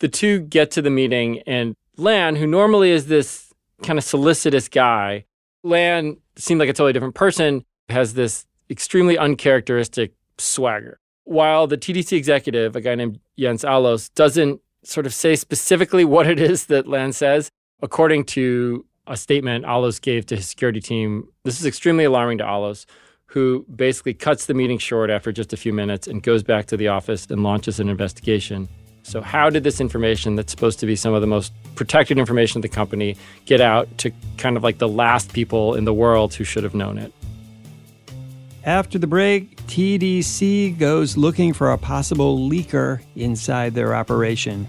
The 0.01 0.09
two 0.09 0.41
get 0.41 0.71
to 0.73 0.83
the 0.83 0.91
meeting, 0.91 1.41
and 1.47 1.75
Lan, 1.97 2.37
who 2.37 2.47
normally 2.47 2.91
is 2.91 3.07
this 3.07 3.51
kind 3.83 3.99
of 3.99 4.05
solicitous 4.05 4.69
guy, 4.69 5.25
Lan 5.65 6.19
seemed 6.37 6.61
like 6.61 6.69
a 6.69 6.75
totally 6.75 6.93
different 6.93 7.15
person, 7.15 7.65
has 7.89 8.13
this 8.13 8.45
extremely 8.69 9.17
uncharacteristic 9.17 10.13
swagger. 10.37 10.99
While 11.25 11.67
the 11.67 11.79
TDC 11.79 12.13
executive, 12.15 12.77
a 12.77 12.83
guy 12.83 12.95
named 12.95 13.21
Jens 13.39 13.65
Aaløse, 13.65 14.13
doesn't 14.15 14.61
sort 14.87 15.07
of 15.07 15.15
say 15.15 15.37
specifically 15.37 16.05
what 16.05 16.27
it 16.27 16.41
is 16.41 16.67
that 16.67 16.87
Lan 16.87 17.13
says. 17.13 17.51
According 17.83 18.25
to 18.25 18.85
a 19.07 19.17
statement 19.17 19.65
Aaløse 19.65 20.01
gave 20.01 20.27
to 20.27 20.37
his 20.37 20.49
security 20.49 20.81
team, 20.81 21.29
this 21.45 21.61
is 21.61 21.67
extremely 21.67 22.05
alarming 22.05 22.39
to 22.39 22.45
Aaløse, 22.45 22.87
who 23.27 23.67
basically 23.75 24.15
cuts 24.15 24.47
the 24.47 24.55
meeting 24.55 24.79
short 24.79 25.11
after 25.11 25.33
just 25.33 25.53
a 25.53 25.57
few 25.57 25.73
minutes 25.73 26.07
and 26.07 26.23
goes 26.23 26.43
back 26.43 26.67
to 26.67 26.77
the 26.77 26.89
office 26.89 27.27
and 27.27 27.43
launches 27.43 27.81
an 27.81 27.89
investigation. 27.89 28.69
So, 29.03 29.21
how 29.21 29.51
did 29.51 29.63
this 29.63 29.81
information, 29.81 30.35
that's 30.35 30.51
supposed 30.51 30.81
to 30.81 30.87
be 30.87 30.97
some 30.97 31.15
of 31.15 31.21
the 31.21 31.29
most 31.29 31.53
protected 31.77 32.19
information 32.19 32.59
of 32.59 32.63
the 32.63 32.69
company, 32.69 33.17
get 33.45 33.61
out 33.61 33.87
to 33.99 34.11
kind 34.37 34.57
of 34.57 34.65
like 34.65 34.79
the 34.79 34.89
last 34.89 35.33
people 35.33 35.75
in 35.75 35.85
the 35.85 35.95
world 35.95 36.35
who 36.35 36.43
should 36.43 36.65
have 36.65 36.75
known 36.75 36.99
it? 36.99 37.13
After 38.67 38.99
the 38.99 39.07
break, 39.07 39.57
TDC 39.69 40.77
goes 40.77 41.17
looking 41.17 41.53
for 41.53 41.71
a 41.71 41.79
possible 41.79 42.37
leaker 42.51 43.01
inside 43.15 43.75
their 43.75 43.95
operation. 43.95 44.67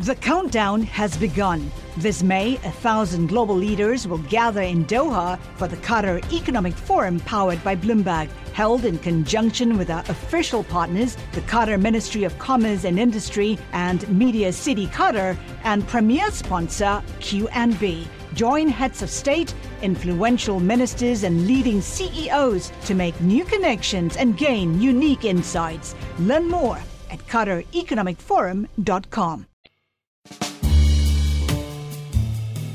The 0.00 0.16
countdown 0.16 0.82
has 0.82 1.16
begun. 1.16 1.70
This 1.98 2.24
May, 2.24 2.56
a 2.56 2.70
thousand 2.70 3.28
global 3.28 3.54
leaders 3.54 4.08
will 4.08 4.18
gather 4.18 4.62
in 4.62 4.84
Doha 4.86 5.38
for 5.54 5.68
the 5.68 5.76
Qatar 5.76 6.20
Economic 6.32 6.74
Forum 6.74 7.20
powered 7.20 7.62
by 7.62 7.76
Bloomberg, 7.76 8.28
held 8.54 8.84
in 8.84 8.98
conjunction 8.98 9.78
with 9.78 9.88
our 9.88 10.02
official 10.08 10.64
partners, 10.64 11.16
the 11.32 11.42
Qatar 11.42 11.80
Ministry 11.80 12.24
of 12.24 12.36
Commerce 12.40 12.84
and 12.84 12.98
Industry 12.98 13.56
and 13.72 14.08
Media 14.08 14.52
City 14.52 14.88
Qatar, 14.88 15.36
and 15.62 15.86
premier 15.86 16.28
sponsor 16.32 17.02
QNB. 17.20 18.08
Join 18.38 18.68
heads 18.68 19.02
of 19.02 19.10
state, 19.10 19.52
influential 19.82 20.60
ministers, 20.60 21.24
and 21.24 21.48
leading 21.48 21.80
CEOs 21.80 22.70
to 22.84 22.94
make 22.94 23.20
new 23.20 23.44
connections 23.44 24.16
and 24.16 24.36
gain 24.36 24.80
unique 24.80 25.24
insights. 25.24 25.96
Learn 26.20 26.48
more 26.48 26.78
at 27.10 27.18
QatarEconomicForum.com. 27.26 29.46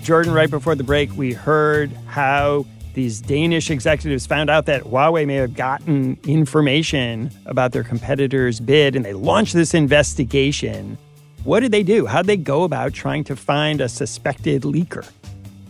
Jordan, 0.01 0.34
right 0.34 0.50
before 0.50 0.75
the 0.75 0.84
break, 0.84 1.15
we 1.15 1.32
heard 1.32 1.93
how 2.08 2.65
these 2.93 3.22
Danish 3.22 3.72
executives 3.72 4.25
found 4.25 4.50
out 4.50 4.65
that 4.65 4.84
Huawei 4.84 5.25
may 5.25 5.36
have 5.36 5.53
gotten 5.53 6.20
information 6.27 7.32
about 7.46 7.72
their 7.72 7.86
competitor's 7.86 8.60
bid 8.60 8.98
and 8.98 9.05
they 9.05 9.13
launched 9.13 9.53
this 9.53 9.74
investigation. 9.74 10.98
What 11.46 11.62
did 11.62 11.72
they 11.72 11.84
do? 11.84 12.05
How'd 12.05 12.25
they 12.25 12.36
go 12.36 12.63
about 12.63 12.93
trying 12.93 13.24
to 13.24 13.38
find 13.38 13.79
a 13.79 13.88
suspected 13.88 14.63
leaker? 14.63 15.10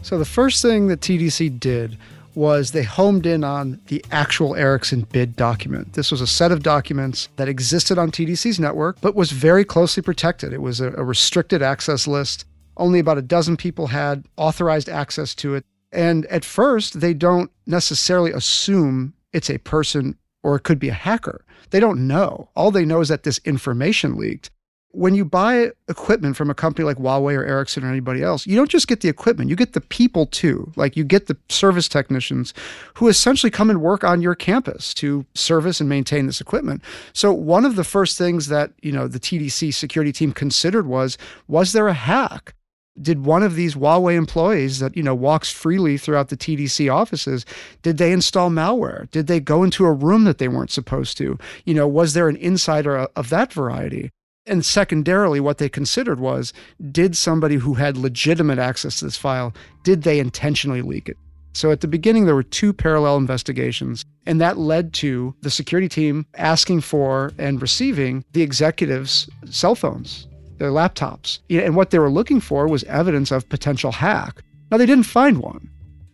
So 0.04 0.20
the 0.20 0.26
first 0.26 0.62
thing 0.62 0.88
that 0.88 1.00
TDC 1.00 1.62
did 1.62 1.98
was 2.36 2.72
they 2.72 2.84
homed 2.84 3.26
in 3.26 3.42
on 3.44 3.80
the 3.88 4.04
actual 4.12 4.54
Ericsson 4.54 5.08
bid 5.12 5.38
document. 5.38 5.94
This 5.94 6.12
was 6.12 6.20
a 6.20 6.28
set 6.28 6.52
of 6.52 6.62
documents 6.62 7.30
that 7.38 7.48
existed 7.48 7.98
on 7.98 8.12
TDC's 8.12 8.60
network, 8.60 9.00
but 9.00 9.16
was 9.16 9.32
very 9.32 9.64
closely 9.64 10.04
protected. 10.04 10.52
It 10.52 10.62
was 10.62 10.82
a, 10.82 10.92
a 10.94 11.04
restricted 11.06 11.62
access 11.62 12.06
list. 12.06 12.46
Only 12.76 13.00
about 13.00 13.18
a 13.18 13.22
dozen 13.22 13.56
people 13.56 13.88
had 13.88 14.26
authorized 14.36 14.90
access 14.90 15.34
to 15.36 15.56
it. 15.56 15.64
And 15.94 16.26
at 16.26 16.44
first, 16.44 17.00
they 17.00 17.14
don't 17.14 17.50
necessarily 17.66 18.32
assume 18.32 19.14
it's 19.32 19.50
a 19.50 19.60
person 19.60 20.18
or 20.42 20.58
it 20.58 20.64
could 20.64 20.80
be 20.80 20.90
a 20.90 20.94
hacker. 20.94 21.46
They 21.70 21.80
don't 21.80 22.08
know. 22.08 22.50
All 22.58 22.72
they 22.72 22.84
know 22.84 23.00
is 23.00 23.08
that 23.08 23.24
this 23.24 23.40
information 23.46 24.18
leaked 24.18 24.52
when 24.94 25.16
you 25.16 25.26
buy 25.26 25.72
equipment 25.88 26.38
from 26.38 26.52
a 26.52 26.54
company 26.54 26.86
like 26.86 26.98
Huawei 26.98 27.36
or 27.36 27.44
Ericsson 27.44 27.84
or 27.84 27.90
anybody 27.90 28.22
else, 28.22 28.46
you 28.46 28.56
don't 28.56 28.70
just 28.70 28.88
get 28.88 29.02
the 29.02 29.10
equipment, 29.10 29.50
you 29.50 29.56
get 29.56 29.74
the 29.74 29.82
people 29.82 30.28
too. 30.28 30.72
Like 30.76 30.96
you 30.96 31.04
get 31.04 31.26
the 31.26 31.36
service 31.50 31.88
technicians 31.88 32.54
who 32.94 33.08
essentially 33.08 33.50
come 33.50 33.72
and 33.72 33.82
work 33.82 34.04
on 34.04 34.22
your 34.22 34.36
campus 34.36 34.94
to 34.96 35.26
service 35.34 35.80
and 35.80 35.90
maintain 35.90 36.28
this 36.28 36.40
equipment. 36.40 36.84
So 37.12 37.34
one 37.34 37.66
of 37.66 37.76
the 37.76 37.84
first 37.84 38.20
things 38.20 38.48
that, 38.48 38.72
you 38.84 38.92
know, 38.92 39.08
the 39.08 39.20
TDC 39.20 39.74
security 39.74 40.12
team 40.12 40.32
considered 40.32 40.86
was 40.86 41.18
was 41.48 41.74
there 41.74 41.88
a 41.88 41.94
hack? 41.94 42.54
Did 43.02 43.26
one 43.26 43.42
of 43.42 43.56
these 43.56 43.74
Huawei 43.74 44.14
employees 44.14 44.78
that, 44.78 44.96
you 44.96 45.02
know, 45.02 45.16
walks 45.16 45.52
freely 45.52 45.98
throughout 45.98 46.30
the 46.30 46.38
TDC 46.38 46.94
offices, 46.94 47.44
did 47.82 47.98
they 47.98 48.12
install 48.12 48.52
malware? 48.52 49.10
Did 49.10 49.26
they 49.26 49.40
go 49.40 49.64
into 49.64 49.86
a 49.86 49.92
room 49.92 50.26
that 50.26 50.38
they 50.38 50.48
weren't 50.48 50.70
supposed 50.70 51.18
to? 51.18 51.40
You 51.66 51.74
know, 51.74 51.88
was 51.88 52.14
there 52.14 52.30
an 52.30 52.36
insider 52.36 52.96
of 53.16 53.30
that 53.30 53.52
variety? 53.52 54.12
And 54.46 54.66
secondarily, 54.66 55.40
what 55.40 55.58
they 55.58 55.70
considered 55.70 56.20
was 56.20 56.52
did 56.92 57.16
somebody 57.16 57.56
who 57.56 57.76
had 57.76 57.96
legitimate 57.96 58.60
access 58.60 59.00
to 59.00 59.06
this 59.06 59.16
file, 59.16 59.54
did 59.84 60.04
they 60.04 60.20
intentionally 60.20 60.82
leak 60.82 61.08
it? 61.08 61.18
So 61.54 61.72
at 61.72 61.82
the 61.82 61.88
beginning, 61.88 62.26
there 62.26 62.36
were 62.36 62.44
two 62.44 62.74
parallel 62.74 63.16
investigations, 63.18 64.04
and 64.26 64.42
that 64.42 64.58
led 64.58 64.92
to 64.96 65.36
the 65.42 65.52
security 65.52 65.88
team 65.88 66.26
asking 66.36 66.82
for 66.82 67.32
and 67.38 67.62
receiving 67.62 68.26
the 68.34 68.42
executives' 68.42 69.30
cell 69.46 69.76
phones, 69.76 70.28
their 70.58 70.72
laptops. 70.72 71.40
And 71.50 71.76
what 71.76 71.92
they 71.92 72.00
were 72.00 72.10
looking 72.10 72.42
for 72.42 72.68
was 72.68 72.84
evidence 72.86 73.32
of 73.32 73.48
potential 73.48 73.92
hack. 73.92 74.44
Now, 74.72 74.78
they 74.78 74.88
didn't 74.88 75.06
find 75.06 75.38
one. 75.38 75.70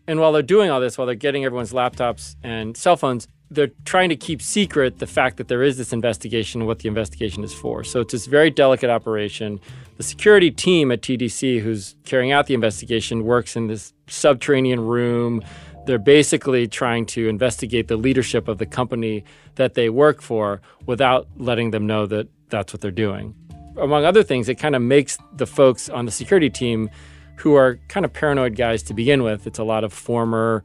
And 0.07 0.19
while 0.19 0.33
they're 0.33 0.41
doing 0.41 0.69
all 0.69 0.81
this, 0.81 0.97
while 0.97 1.07
they're 1.07 1.15
getting 1.15 1.45
everyone's 1.45 1.71
laptops 1.71 2.35
and 2.43 2.75
cell 2.75 2.97
phones, 2.97 3.27
they're 3.51 3.71
trying 3.85 4.09
to 4.09 4.15
keep 4.15 4.41
secret 4.41 4.99
the 4.99 5.07
fact 5.07 5.37
that 5.37 5.47
there 5.47 5.63
is 5.63 5.77
this 5.77 5.91
investigation 5.91 6.61
and 6.61 6.67
what 6.67 6.79
the 6.79 6.87
investigation 6.87 7.43
is 7.43 7.53
for. 7.53 7.83
So 7.83 8.01
it's 8.01 8.11
this 8.11 8.27
very 8.27 8.49
delicate 8.51 8.89
operation. 8.89 9.59
The 9.97 10.03
security 10.03 10.51
team 10.51 10.91
at 10.91 11.01
TDC, 11.01 11.59
who's 11.61 11.95
carrying 12.05 12.31
out 12.31 12.47
the 12.47 12.53
investigation, 12.53 13.23
works 13.23 13.55
in 13.55 13.67
this 13.67 13.93
subterranean 14.07 14.79
room. 14.79 15.41
They're 15.87 15.97
basically 15.97 16.67
trying 16.67 17.07
to 17.07 17.27
investigate 17.27 17.87
the 17.87 17.97
leadership 17.97 18.47
of 18.47 18.59
the 18.59 18.67
company 18.67 19.23
that 19.55 19.73
they 19.73 19.89
work 19.89 20.21
for 20.21 20.61
without 20.85 21.27
letting 21.37 21.71
them 21.71 21.87
know 21.87 22.05
that 22.05 22.27
that's 22.49 22.71
what 22.71 22.81
they're 22.81 22.91
doing. 22.91 23.33
Among 23.77 24.05
other 24.05 24.23
things, 24.23 24.47
it 24.47 24.55
kind 24.55 24.75
of 24.75 24.81
makes 24.81 25.17
the 25.37 25.47
folks 25.47 25.89
on 25.89 26.05
the 26.05 26.11
security 26.11 26.49
team 26.49 26.89
who 27.37 27.55
are 27.55 27.79
kind 27.87 28.05
of 28.05 28.13
paranoid 28.13 28.55
guys 28.55 28.83
to 28.83 28.93
begin 28.93 29.23
with. 29.23 29.47
It's 29.47 29.59
a 29.59 29.63
lot 29.63 29.83
of 29.83 29.93
former 29.93 30.63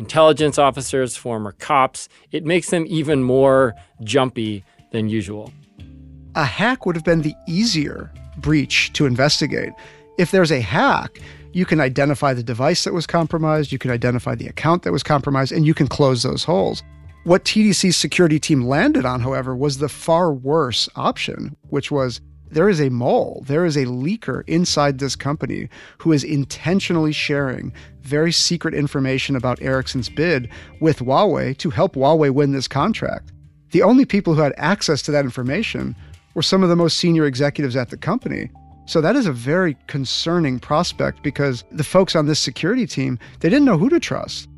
intelligence 0.00 0.58
officers, 0.58 1.14
former 1.14 1.52
cops. 1.52 2.08
It 2.32 2.46
makes 2.46 2.70
them 2.70 2.86
even 2.88 3.22
more 3.22 3.74
jumpy 4.02 4.64
than 4.92 5.10
usual. 5.10 5.52
A 6.34 6.44
hack 6.44 6.86
would 6.86 6.96
have 6.96 7.04
been 7.04 7.20
the 7.20 7.34
easier 7.46 8.10
breach 8.38 8.94
to 8.94 9.04
investigate. 9.04 9.72
If 10.16 10.30
there's 10.30 10.50
a 10.50 10.62
hack, 10.62 11.20
you 11.52 11.66
can 11.66 11.80
identify 11.80 12.32
the 12.32 12.42
device 12.42 12.84
that 12.84 12.94
was 12.94 13.06
compromised, 13.06 13.72
you 13.72 13.78
can 13.78 13.90
identify 13.90 14.34
the 14.34 14.46
account 14.46 14.84
that 14.84 14.92
was 14.92 15.02
compromised, 15.02 15.52
and 15.52 15.66
you 15.66 15.74
can 15.74 15.86
close 15.86 16.22
those 16.22 16.44
holes. 16.44 16.82
What 17.24 17.44
TDC's 17.44 17.98
security 17.98 18.40
team 18.40 18.62
landed 18.62 19.04
on, 19.04 19.20
however, 19.20 19.54
was 19.54 19.78
the 19.78 19.90
far 19.90 20.32
worse 20.32 20.88
option, 20.96 21.54
which 21.68 21.90
was 21.90 22.22
there 22.50 22.68
is 22.68 22.80
a 22.80 22.90
mole, 22.90 23.44
there 23.46 23.64
is 23.64 23.76
a 23.76 23.86
leaker 23.86 24.42
inside 24.46 24.98
this 24.98 25.16
company 25.16 25.68
who 25.98 26.12
is 26.12 26.24
intentionally 26.24 27.12
sharing 27.12 27.72
very 28.02 28.32
secret 28.32 28.74
information 28.74 29.36
about 29.36 29.62
Ericsson's 29.62 30.08
bid 30.08 30.48
with 30.80 30.98
Huawei 30.98 31.56
to 31.58 31.70
help 31.70 31.94
Huawei 31.94 32.30
win 32.30 32.52
this 32.52 32.68
contract. 32.68 33.32
The 33.70 33.82
only 33.82 34.04
people 34.04 34.34
who 34.34 34.40
had 34.40 34.54
access 34.56 35.00
to 35.02 35.12
that 35.12 35.24
information 35.24 35.94
were 36.34 36.42
some 36.42 36.62
of 36.62 36.68
the 36.68 36.76
most 36.76 36.98
senior 36.98 37.26
executives 37.26 37.76
at 37.76 37.90
the 37.90 37.96
company. 37.96 38.50
So 38.86 39.00
that 39.00 39.14
is 39.14 39.26
a 39.26 39.32
very 39.32 39.76
concerning 39.86 40.58
prospect 40.58 41.22
because 41.22 41.64
the 41.70 41.84
folks 41.84 42.16
on 42.16 42.26
this 42.26 42.40
security 42.40 42.86
team, 42.86 43.18
they 43.38 43.48
didn't 43.48 43.64
know 43.64 43.78
who 43.78 43.88
to 43.88 44.00
trust. 44.00 44.48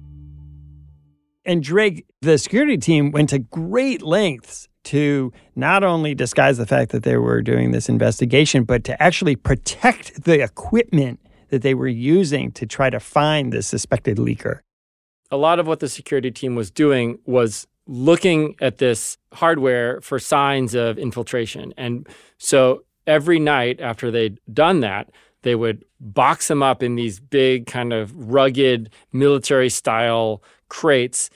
And 1.44 1.62
Drake, 1.62 2.06
the 2.22 2.38
security 2.38 2.78
team 2.78 3.11
went 3.11 3.30
to 3.30 3.40
great 3.40 4.00
lengths 4.00 4.68
to 4.84 5.32
not 5.54 5.84
only 5.84 6.14
disguise 6.14 6.58
the 6.58 6.66
fact 6.66 6.90
that 6.92 7.02
they 7.02 7.16
were 7.16 7.42
doing 7.42 7.70
this 7.70 7.88
investigation, 7.88 8.64
but 8.64 8.84
to 8.84 9.02
actually 9.02 9.36
protect 9.36 10.24
the 10.24 10.42
equipment 10.42 11.20
that 11.48 11.62
they 11.62 11.74
were 11.74 11.88
using 11.88 12.50
to 12.52 12.66
try 12.66 12.90
to 12.90 12.98
find 12.98 13.52
the 13.52 13.62
suspected 13.62 14.16
leaker. 14.16 14.60
A 15.30 15.36
lot 15.36 15.58
of 15.58 15.66
what 15.66 15.80
the 15.80 15.88
security 15.88 16.30
team 16.30 16.54
was 16.54 16.70
doing 16.70 17.18
was 17.26 17.66
looking 17.86 18.54
at 18.60 18.78
this 18.78 19.18
hardware 19.32 20.00
for 20.00 20.18
signs 20.18 20.74
of 20.74 20.98
infiltration. 20.98 21.72
And 21.76 22.06
so 22.38 22.84
every 23.06 23.38
night 23.38 23.80
after 23.80 24.10
they'd 24.10 24.38
done 24.52 24.80
that, 24.80 25.10
they 25.42 25.54
would 25.54 25.84
box 26.00 26.48
them 26.48 26.62
up 26.62 26.82
in 26.82 26.94
these 26.94 27.18
big, 27.20 27.66
kind 27.66 27.92
of 27.92 28.30
rugged 28.30 28.90
military 29.12 29.68
style 29.68 30.42
crates 30.68 31.30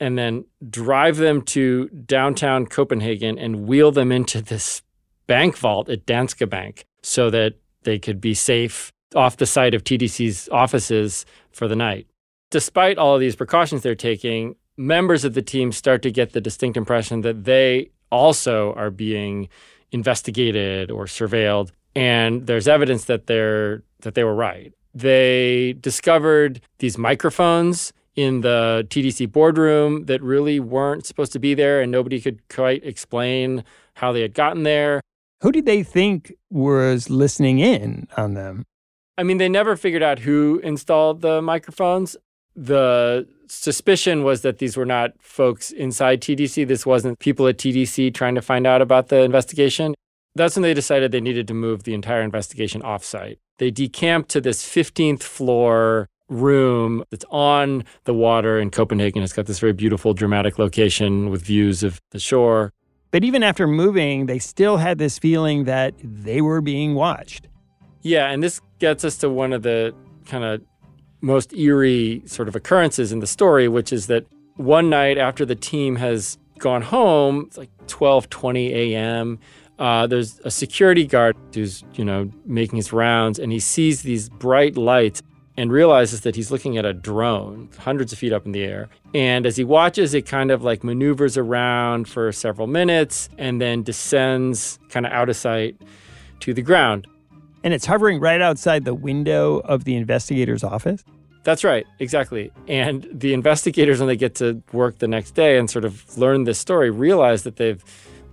and 0.00 0.16
then 0.16 0.44
drive 0.68 1.16
them 1.16 1.42
to 1.42 1.88
downtown 1.88 2.66
Copenhagen 2.66 3.38
and 3.38 3.66
wheel 3.66 3.90
them 3.90 4.12
into 4.12 4.40
this 4.40 4.82
bank 5.26 5.56
vault 5.56 5.88
at 5.88 6.06
Danske 6.06 6.48
Bank 6.48 6.84
so 7.02 7.30
that 7.30 7.54
they 7.82 7.98
could 7.98 8.20
be 8.20 8.34
safe 8.34 8.92
off 9.14 9.36
the 9.36 9.46
site 9.46 9.74
of 9.74 9.84
TDC's 9.84 10.48
offices 10.50 11.24
for 11.50 11.68
the 11.68 11.76
night. 11.76 12.06
Despite 12.50 12.98
all 12.98 13.14
of 13.14 13.20
these 13.20 13.36
precautions 13.36 13.82
they're 13.82 13.94
taking, 13.94 14.56
members 14.76 15.24
of 15.24 15.34
the 15.34 15.42
team 15.42 15.72
start 15.72 16.02
to 16.02 16.10
get 16.10 16.32
the 16.32 16.40
distinct 16.40 16.76
impression 16.76 17.22
that 17.22 17.44
they 17.44 17.90
also 18.10 18.72
are 18.74 18.90
being 18.90 19.48
investigated 19.90 20.90
or 20.90 21.04
surveilled 21.04 21.70
and 21.98 22.46
there's 22.46 22.68
evidence 22.68 23.06
that 23.06 23.26
they're 23.26 23.82
that 24.02 24.14
they 24.14 24.22
were 24.22 24.34
right. 24.34 24.72
They 24.94 25.74
discovered 25.80 26.60
these 26.78 26.96
microphones 26.96 27.92
in 28.18 28.40
the 28.40 28.84
TDC 28.90 29.30
boardroom 29.30 30.06
that 30.06 30.20
really 30.20 30.58
weren't 30.58 31.06
supposed 31.06 31.30
to 31.30 31.38
be 31.38 31.54
there 31.54 31.80
and 31.80 31.92
nobody 31.92 32.20
could 32.20 32.40
quite 32.48 32.84
explain 32.84 33.62
how 33.94 34.10
they 34.10 34.22
had 34.22 34.34
gotten 34.34 34.64
there. 34.64 35.00
Who 35.42 35.52
did 35.52 35.66
they 35.66 35.84
think 35.84 36.34
was 36.50 37.08
listening 37.08 37.60
in 37.60 38.08
on 38.16 38.34
them? 38.34 38.64
I 39.16 39.22
mean, 39.22 39.38
they 39.38 39.48
never 39.48 39.76
figured 39.76 40.02
out 40.02 40.18
who 40.18 40.60
installed 40.64 41.20
the 41.20 41.40
microphones. 41.40 42.16
The 42.56 43.28
suspicion 43.46 44.24
was 44.24 44.42
that 44.42 44.58
these 44.58 44.76
were 44.76 44.84
not 44.84 45.12
folks 45.20 45.70
inside 45.70 46.20
TDC. 46.20 46.66
This 46.66 46.84
wasn't 46.84 47.20
people 47.20 47.46
at 47.46 47.56
TDC 47.56 48.12
trying 48.14 48.34
to 48.34 48.42
find 48.42 48.66
out 48.66 48.82
about 48.82 49.08
the 49.08 49.22
investigation. 49.22 49.94
That's 50.34 50.56
when 50.56 50.64
they 50.64 50.74
decided 50.74 51.12
they 51.12 51.20
needed 51.20 51.46
to 51.46 51.54
move 51.54 51.84
the 51.84 51.94
entire 51.94 52.22
investigation 52.22 52.82
offsite. 52.82 53.38
They 53.58 53.70
decamped 53.70 54.28
to 54.30 54.40
this 54.40 54.64
15th 54.64 55.22
floor 55.22 56.08
room 56.28 57.04
that's 57.10 57.24
on 57.30 57.84
the 58.04 58.14
water 58.14 58.58
in 58.58 58.70
Copenhagen. 58.70 59.22
It's 59.22 59.32
got 59.32 59.46
this 59.46 59.58
very 59.58 59.72
beautiful, 59.72 60.14
dramatic 60.14 60.58
location 60.58 61.30
with 61.30 61.42
views 61.42 61.82
of 61.82 62.00
the 62.10 62.18
shore. 62.18 62.72
But 63.10 63.24
even 63.24 63.42
after 63.42 63.66
moving, 63.66 64.26
they 64.26 64.38
still 64.38 64.76
had 64.76 64.98
this 64.98 65.18
feeling 65.18 65.64
that 65.64 65.94
they 66.02 66.40
were 66.40 66.60
being 66.60 66.94
watched. 66.94 67.48
Yeah, 68.02 68.30
and 68.30 68.42
this 68.42 68.60
gets 68.78 69.04
us 69.04 69.16
to 69.18 69.30
one 69.30 69.52
of 69.52 69.62
the 69.62 69.94
kind 70.26 70.44
of 70.44 70.62
most 71.20 71.52
eerie 71.54 72.22
sort 72.26 72.48
of 72.48 72.54
occurrences 72.54 73.10
in 73.10 73.20
the 73.20 73.26
story, 73.26 73.66
which 73.66 73.92
is 73.92 74.06
that 74.06 74.26
one 74.56 74.90
night 74.90 75.18
after 75.18 75.44
the 75.44 75.54
team 75.54 75.96
has 75.96 76.38
gone 76.58 76.82
home, 76.82 77.44
it's 77.46 77.56
like 77.56 77.70
12:20 77.86 78.70
a.m. 78.70 79.38
Uh, 79.78 80.06
there's 80.06 80.40
a 80.40 80.50
security 80.50 81.06
guard 81.06 81.36
who's 81.54 81.84
you 81.94 82.04
know 82.04 82.30
making 82.44 82.76
his 82.76 82.92
rounds, 82.92 83.38
and 83.38 83.52
he 83.52 83.60
sees 83.60 84.02
these 84.02 84.28
bright 84.28 84.76
lights 84.76 85.22
and 85.58 85.72
realizes 85.72 86.20
that 86.20 86.36
he's 86.36 86.52
looking 86.52 86.78
at 86.78 86.84
a 86.84 86.92
drone 86.92 87.68
hundreds 87.78 88.12
of 88.12 88.18
feet 88.18 88.32
up 88.32 88.46
in 88.46 88.52
the 88.52 88.62
air. 88.62 88.88
And 89.12 89.44
as 89.44 89.56
he 89.56 89.64
watches, 89.64 90.14
it 90.14 90.22
kind 90.22 90.52
of 90.52 90.62
like 90.62 90.84
maneuvers 90.84 91.36
around 91.36 92.08
for 92.08 92.30
several 92.30 92.68
minutes 92.68 93.28
and 93.38 93.60
then 93.60 93.82
descends 93.82 94.78
kind 94.88 95.04
of 95.04 95.10
out 95.10 95.28
of 95.28 95.34
sight 95.34 95.76
to 96.40 96.54
the 96.54 96.62
ground. 96.62 97.08
And 97.64 97.74
it's 97.74 97.86
hovering 97.86 98.20
right 98.20 98.40
outside 98.40 98.84
the 98.84 98.94
window 98.94 99.58
of 99.64 99.82
the 99.82 99.96
investigator's 99.96 100.62
office? 100.62 101.02
That's 101.42 101.64
right, 101.64 101.86
exactly. 101.98 102.52
And 102.68 103.08
the 103.12 103.34
investigators, 103.34 103.98
when 103.98 104.06
they 104.06 104.16
get 104.16 104.36
to 104.36 104.62
work 104.72 105.00
the 105.00 105.08
next 105.08 105.32
day 105.32 105.58
and 105.58 105.68
sort 105.68 105.84
of 105.84 106.16
learn 106.16 106.44
this 106.44 106.60
story, 106.60 106.90
realize 106.90 107.42
that 107.42 107.56
they've 107.56 107.82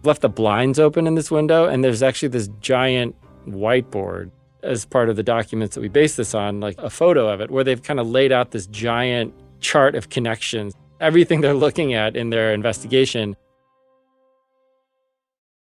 left 0.03 0.21
the 0.21 0.29
blinds 0.29 0.77
open 0.77 1.07
in 1.07 1.15
this 1.15 1.31
window 1.31 1.65
and 1.65 1.83
there's 1.83 2.03
actually 2.03 2.27
this 2.27 2.49
giant 2.61 3.15
whiteboard 3.47 4.29
as 4.65 4.85
part 4.85 5.09
of 5.09 5.15
the 5.15 5.23
documents 5.23 5.75
that 5.75 5.81
we 5.81 5.87
base 5.87 6.15
this 6.15 6.33
on, 6.33 6.59
like 6.59 6.75
a 6.79 6.89
photo 6.89 7.27
of 7.31 7.41
it, 7.41 7.51
where 7.51 7.63
they've 7.63 7.81
kind 7.81 7.99
of 7.99 8.07
laid 8.07 8.31
out 8.31 8.51
this 8.51 8.67
giant 8.67 9.33
chart 9.59 9.95
of 9.95 10.09
connections, 10.09 10.73
everything 10.99 11.41
they're 11.41 11.53
looking 11.53 11.93
at 11.93 12.15
in 12.15 12.29
their 12.29 12.53
investigation. 12.53 13.35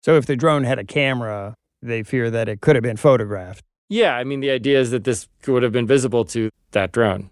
So 0.04 0.16
if 0.16 0.26
the 0.26 0.36
drone 0.36 0.64
had 0.64 0.80
a 0.80 0.84
camera, 0.84 1.56
they 1.82 2.04
fear 2.04 2.30
that 2.30 2.48
it 2.48 2.62
could 2.62 2.76
have 2.76 2.84
been 2.84 2.98
photographed. 2.98 3.64
Yeah, 3.90 4.16
I 4.16 4.24
mean, 4.24 4.40
the 4.40 4.52
idea 4.52 4.80
is 4.80 4.92
that 4.92 5.04
this 5.04 5.28
would 5.48 5.64
have 5.64 5.72
been 5.72 5.88
visible 5.88 6.26
to 6.26 6.50
that 6.72 6.92
drone. 6.92 7.30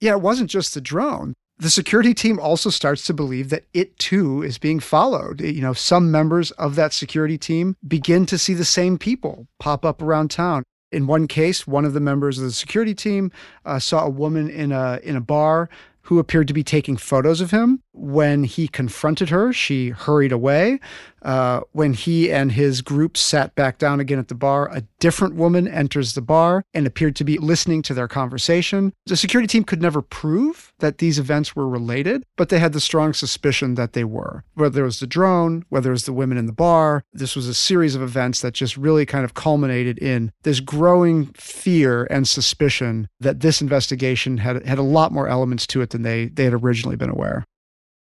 Yeah, 0.00 0.12
it 0.12 0.20
wasn't 0.20 0.50
just 0.50 0.74
the 0.74 0.80
drone. 0.80 1.34
The 1.58 1.70
security 1.70 2.12
team 2.12 2.38
also 2.38 2.68
starts 2.68 3.04
to 3.06 3.14
believe 3.14 3.48
that 3.48 3.64
it 3.72 3.98
too 3.98 4.42
is 4.42 4.58
being 4.58 4.78
followed. 4.78 5.40
You 5.40 5.62
know, 5.62 5.72
some 5.72 6.10
members 6.10 6.50
of 6.52 6.74
that 6.74 6.92
security 6.92 7.38
team 7.38 7.76
begin 7.86 8.26
to 8.26 8.36
see 8.36 8.52
the 8.52 8.64
same 8.64 8.98
people 8.98 9.46
pop 9.58 9.82
up 9.82 10.02
around 10.02 10.30
town. 10.30 10.64
In 10.92 11.06
one 11.06 11.26
case, 11.26 11.66
one 11.66 11.84
of 11.84 11.94
the 11.94 12.00
members 12.00 12.38
of 12.38 12.44
the 12.44 12.52
security 12.52 12.94
team 12.94 13.32
uh, 13.64 13.78
saw 13.78 14.04
a 14.04 14.10
woman 14.10 14.48
in 14.48 14.72
a 14.72 15.00
in 15.02 15.16
a 15.16 15.20
bar 15.20 15.68
who 16.02 16.18
appeared 16.18 16.46
to 16.48 16.54
be 16.54 16.62
taking 16.62 16.96
photos 16.96 17.40
of 17.40 17.50
him. 17.50 17.82
When 17.98 18.44
he 18.44 18.68
confronted 18.68 19.30
her, 19.30 19.54
she 19.54 19.88
hurried 19.88 20.32
away. 20.32 20.80
Uh, 21.22 21.60
when 21.72 21.92
he 21.92 22.30
and 22.30 22.52
his 22.52 22.82
group 22.82 23.16
sat 23.16 23.54
back 23.54 23.78
down 23.78 23.98
again 23.98 24.18
at 24.18 24.28
the 24.28 24.34
bar, 24.34 24.68
a 24.70 24.82
different 25.00 25.34
woman 25.34 25.66
enters 25.66 26.14
the 26.14 26.20
bar 26.20 26.62
and 26.72 26.86
appeared 26.86 27.16
to 27.16 27.24
be 27.24 27.38
listening 27.38 27.82
to 27.82 27.94
their 27.94 28.06
conversation. 28.06 28.92
The 29.06 29.16
security 29.16 29.48
team 29.48 29.64
could 29.64 29.82
never 29.82 30.02
prove 30.02 30.72
that 30.78 30.98
these 30.98 31.18
events 31.18 31.56
were 31.56 31.66
related, 31.66 32.22
but 32.36 32.50
they 32.50 32.58
had 32.58 32.74
the 32.74 32.80
strong 32.80 33.12
suspicion 33.12 33.74
that 33.74 33.94
they 33.94 34.04
were. 34.04 34.44
Whether 34.54 34.82
it 34.82 34.84
was 34.86 35.00
the 35.00 35.06
drone, 35.06 35.64
whether 35.68 35.90
it 35.90 35.94
was 35.94 36.04
the 36.04 36.12
women 36.12 36.38
in 36.38 36.46
the 36.46 36.52
bar, 36.52 37.02
this 37.12 37.34
was 37.34 37.48
a 37.48 37.54
series 37.54 37.94
of 37.94 38.02
events 38.02 38.40
that 38.42 38.54
just 38.54 38.76
really 38.76 39.06
kind 39.06 39.24
of 39.24 39.34
culminated 39.34 39.98
in 39.98 40.30
this 40.42 40.60
growing 40.60 41.26
fear 41.32 42.06
and 42.10 42.28
suspicion 42.28 43.08
that 43.18 43.40
this 43.40 43.60
investigation 43.60 44.36
had, 44.38 44.64
had 44.66 44.78
a 44.78 44.82
lot 44.82 45.12
more 45.12 45.28
elements 45.28 45.66
to 45.68 45.80
it 45.80 45.90
than 45.90 46.02
they, 46.02 46.26
they 46.26 46.44
had 46.44 46.54
originally 46.54 46.96
been 46.96 47.10
aware. 47.10 47.44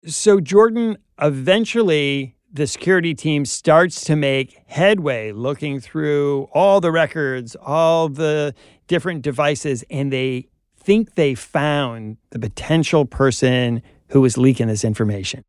So, 0.07 0.41
Jordan, 0.41 0.97
eventually 1.21 2.37
the 2.53 2.67
security 2.67 3.15
team 3.15 3.45
starts 3.45 4.05
to 4.05 4.17
make 4.17 4.63
headway 4.67 5.33
looking 5.33 5.81
through 5.81 6.49
all 6.53 6.81
the 6.81 6.93
records, 6.93 7.57
all 7.57 8.09
the 8.09 8.55
different 8.87 9.23
devices, 9.23 9.85
and 9.91 10.13
they 10.13 10.49
think 10.77 11.17
they 11.17 11.35
found 11.35 12.17
the 12.31 12.39
potential 12.39 13.05
person 13.05 13.83
who 14.09 14.21
was 14.21 14.39
leaking 14.39 14.69
this 14.69 14.85
information. 14.85 15.43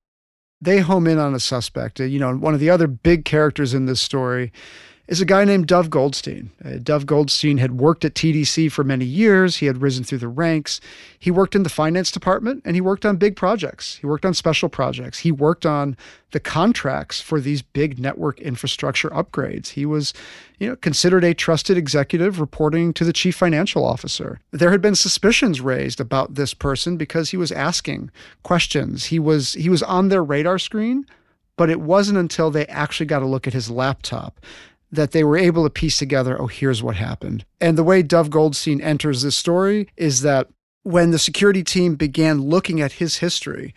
They 0.60 0.80
home 0.80 1.08
in 1.08 1.20
on 1.20 1.34
a 1.34 1.40
suspect. 1.40 2.00
You 2.00 2.20
know, 2.20 2.36
one 2.36 2.54
of 2.54 2.60
the 2.60 2.70
other 2.70 2.88
big 2.88 3.24
characters 3.26 3.74
in 3.74 3.86
this 3.86 4.02
story 4.02 4.52
is 5.10 5.20
a 5.20 5.26
guy 5.26 5.44
named 5.44 5.66
Dov 5.66 5.90
Goldstein. 5.90 6.52
Uh, 6.64 6.78
Dov 6.84 7.08
Goldstein 7.08 7.58
had 7.58 7.80
worked 7.80 8.06
at 8.06 8.14
TDC 8.14 8.72
for 8.72 8.84
many 8.84 9.06
years. 9.06 9.58
He 9.58 9.66
had 9.66 9.82
risen 9.82 10.04
through 10.04 10.20
the 10.20 10.28
ranks. 10.28 10.80
He 11.18 11.32
worked 11.32 11.56
in 11.56 11.64
the 11.64 11.70
finance 11.70 12.12
department 12.12 12.62
and 12.64 12.76
he 12.76 12.82
worked 12.82 13.08
on 13.08 13.18
big 13.18 13.36
projects. 13.36 13.96
He 13.96 14.06
worked 14.06 14.24
on 14.24 14.36
special 14.36 14.70
projects. 14.70 15.18
He 15.18 15.32
worked 15.32 15.66
on 15.66 15.98
the 16.30 16.40
contracts 16.40 17.20
for 17.20 17.42
these 17.42 17.64
big 17.64 17.98
network 17.98 18.40
infrastructure 18.40 19.10
upgrades. 19.10 19.70
He 19.70 19.84
was, 19.84 20.14
you 20.60 20.70
know, 20.70 20.76
considered 20.76 21.24
a 21.24 21.34
trusted 21.34 21.76
executive 21.76 22.40
reporting 22.40 22.94
to 22.94 23.04
the 23.04 23.12
chief 23.12 23.36
financial 23.36 23.84
officer. 23.84 24.40
There 24.52 24.70
had 24.70 24.82
been 24.82 24.94
suspicions 24.94 25.60
raised 25.60 26.00
about 26.00 26.36
this 26.36 26.54
person 26.54 26.98
because 26.98 27.32
he 27.32 27.38
was 27.38 27.52
asking 27.52 28.12
questions. 28.44 29.06
He 29.06 29.18
was 29.18 29.54
he 29.54 29.70
was 29.70 29.82
on 29.82 30.10
their 30.10 30.24
radar 30.24 30.60
screen, 30.60 31.08
but 31.58 31.72
it 31.72 31.82
wasn't 31.82 32.20
until 32.20 32.52
they 32.52 32.68
actually 32.68 33.08
got 33.08 33.24
a 33.24 33.28
look 33.28 33.48
at 33.48 33.54
his 33.54 33.72
laptop 33.72 34.40
that 34.92 35.12
they 35.12 35.24
were 35.24 35.38
able 35.38 35.64
to 35.64 35.70
piece 35.70 35.98
together, 35.98 36.42
oh, 36.42 36.48
here's 36.48 36.82
what 36.82 36.96
happened. 36.96 37.46
And 37.62 37.78
the 37.78 37.84
way 37.84 38.02
Dov 38.02 38.30
Goldstein 38.30 38.82
enters 38.82 39.22
this 39.22 39.38
story 39.38 39.88
is 39.98 40.22
that 40.22 40.48
when 40.84 41.12
the 41.12 41.20
security 41.20 41.64
team 41.64 41.96
began 41.96 42.42
looking 42.42 42.82
at 42.82 42.94
his 42.94 43.18
history, 43.18 43.74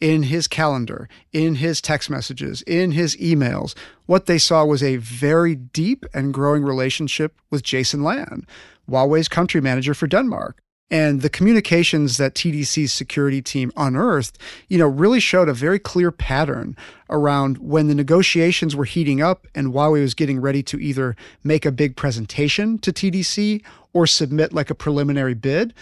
in 0.00 0.24
his 0.24 0.46
calendar, 0.46 1.08
in 1.32 1.56
his 1.56 1.80
text 1.80 2.10
messages, 2.10 2.62
in 2.62 2.92
his 2.92 3.16
emails, 3.16 3.74
what 4.06 4.26
they 4.26 4.38
saw 4.38 4.64
was 4.64 4.82
a 4.82 4.96
very 4.96 5.54
deep 5.54 6.04
and 6.12 6.34
growing 6.34 6.62
relationship 6.62 7.38
with 7.50 7.62
Jason 7.62 8.02
Lan, 8.02 8.46
Huawei's 8.88 9.28
country 9.28 9.60
manager 9.60 9.94
for 9.94 10.06
Denmark. 10.06 10.60
And 10.90 11.20
the 11.20 11.28
communications 11.28 12.16
that 12.16 12.34
TDC's 12.34 12.92
security 12.92 13.42
team 13.42 13.72
unearthed, 13.76 14.38
you 14.68 14.78
know, 14.78 14.86
really 14.86 15.18
showed 15.18 15.48
a 15.48 15.54
very 15.54 15.80
clear 15.80 16.12
pattern 16.12 16.76
around 17.10 17.58
when 17.58 17.88
the 17.88 17.94
negotiations 17.94 18.76
were 18.76 18.84
heating 18.84 19.20
up 19.20 19.48
and 19.54 19.72
Huawei 19.72 20.00
was 20.00 20.14
getting 20.14 20.40
ready 20.40 20.62
to 20.62 20.78
either 20.78 21.16
make 21.42 21.66
a 21.66 21.72
big 21.72 21.96
presentation 21.96 22.78
to 22.78 22.92
TDC 22.92 23.64
or 23.92 24.06
submit 24.06 24.52
like 24.52 24.70
a 24.70 24.74
preliminary 24.74 25.34
bid 25.34 25.74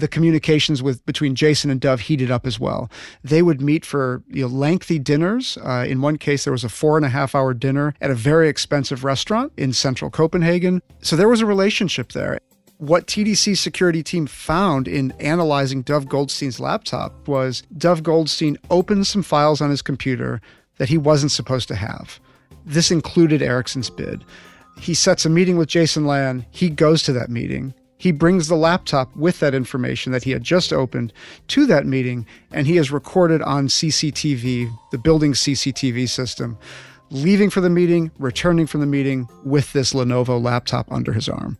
the 0.00 0.08
communications 0.08 0.82
with 0.82 1.04
between 1.06 1.34
Jason 1.34 1.70
and 1.70 1.80
Dov 1.80 2.00
heated 2.00 2.30
up 2.30 2.46
as 2.46 2.58
well. 2.60 2.90
They 3.22 3.42
would 3.42 3.60
meet 3.60 3.84
for 3.84 4.22
you 4.28 4.42
know, 4.42 4.48
lengthy 4.48 4.98
dinners. 4.98 5.58
Uh, 5.58 5.84
in 5.88 6.00
one 6.00 6.18
case, 6.18 6.44
there 6.44 6.52
was 6.52 6.64
a 6.64 6.68
four 6.68 6.96
and 6.96 7.04
a 7.04 7.08
half 7.08 7.34
hour 7.34 7.54
dinner 7.54 7.94
at 8.00 8.10
a 8.10 8.14
very 8.14 8.48
expensive 8.48 9.04
restaurant 9.04 9.52
in 9.56 9.72
central 9.72 10.10
Copenhagen. 10.10 10.82
So 11.00 11.16
there 11.16 11.28
was 11.28 11.40
a 11.40 11.46
relationship 11.46 12.12
there. 12.12 12.38
What 12.78 13.08
TDC 13.08 13.58
security 13.58 14.04
team 14.04 14.28
found 14.28 14.86
in 14.86 15.10
analyzing 15.18 15.82
Dov 15.82 16.08
Goldstein's 16.08 16.60
laptop 16.60 17.26
was 17.26 17.64
Dov 17.76 18.04
Goldstein 18.04 18.56
opened 18.70 19.08
some 19.08 19.24
files 19.24 19.60
on 19.60 19.68
his 19.68 19.82
computer 19.82 20.40
that 20.76 20.88
he 20.88 20.96
wasn't 20.96 21.32
supposed 21.32 21.66
to 21.68 21.74
have. 21.74 22.20
This 22.64 22.92
included 22.92 23.42
Ericsson's 23.42 23.90
bid. 23.90 24.24
He 24.78 24.94
sets 24.94 25.26
a 25.26 25.28
meeting 25.28 25.56
with 25.56 25.68
Jason 25.68 26.06
Lan. 26.06 26.46
He 26.52 26.70
goes 26.70 27.02
to 27.02 27.12
that 27.14 27.30
meeting. 27.30 27.74
He 27.96 28.12
brings 28.12 28.46
the 28.46 28.54
laptop 28.54 29.14
with 29.16 29.40
that 29.40 29.56
information 29.56 30.12
that 30.12 30.22
he 30.22 30.30
had 30.30 30.44
just 30.44 30.72
opened 30.72 31.12
to 31.48 31.66
that 31.66 31.84
meeting, 31.84 32.26
and 32.52 32.64
he 32.64 32.76
is 32.76 32.92
recorded 32.92 33.42
on 33.42 33.66
CCTV, 33.66 34.70
the 34.92 34.98
building 34.98 35.32
CCTV 35.32 36.08
system, 36.08 36.56
leaving 37.10 37.50
for 37.50 37.60
the 37.60 37.70
meeting, 37.70 38.12
returning 38.20 38.68
from 38.68 38.82
the 38.82 38.86
meeting 38.86 39.28
with 39.44 39.72
this 39.72 39.94
Lenovo 39.94 40.40
laptop 40.40 40.92
under 40.92 41.12
his 41.12 41.28
arm. 41.28 41.58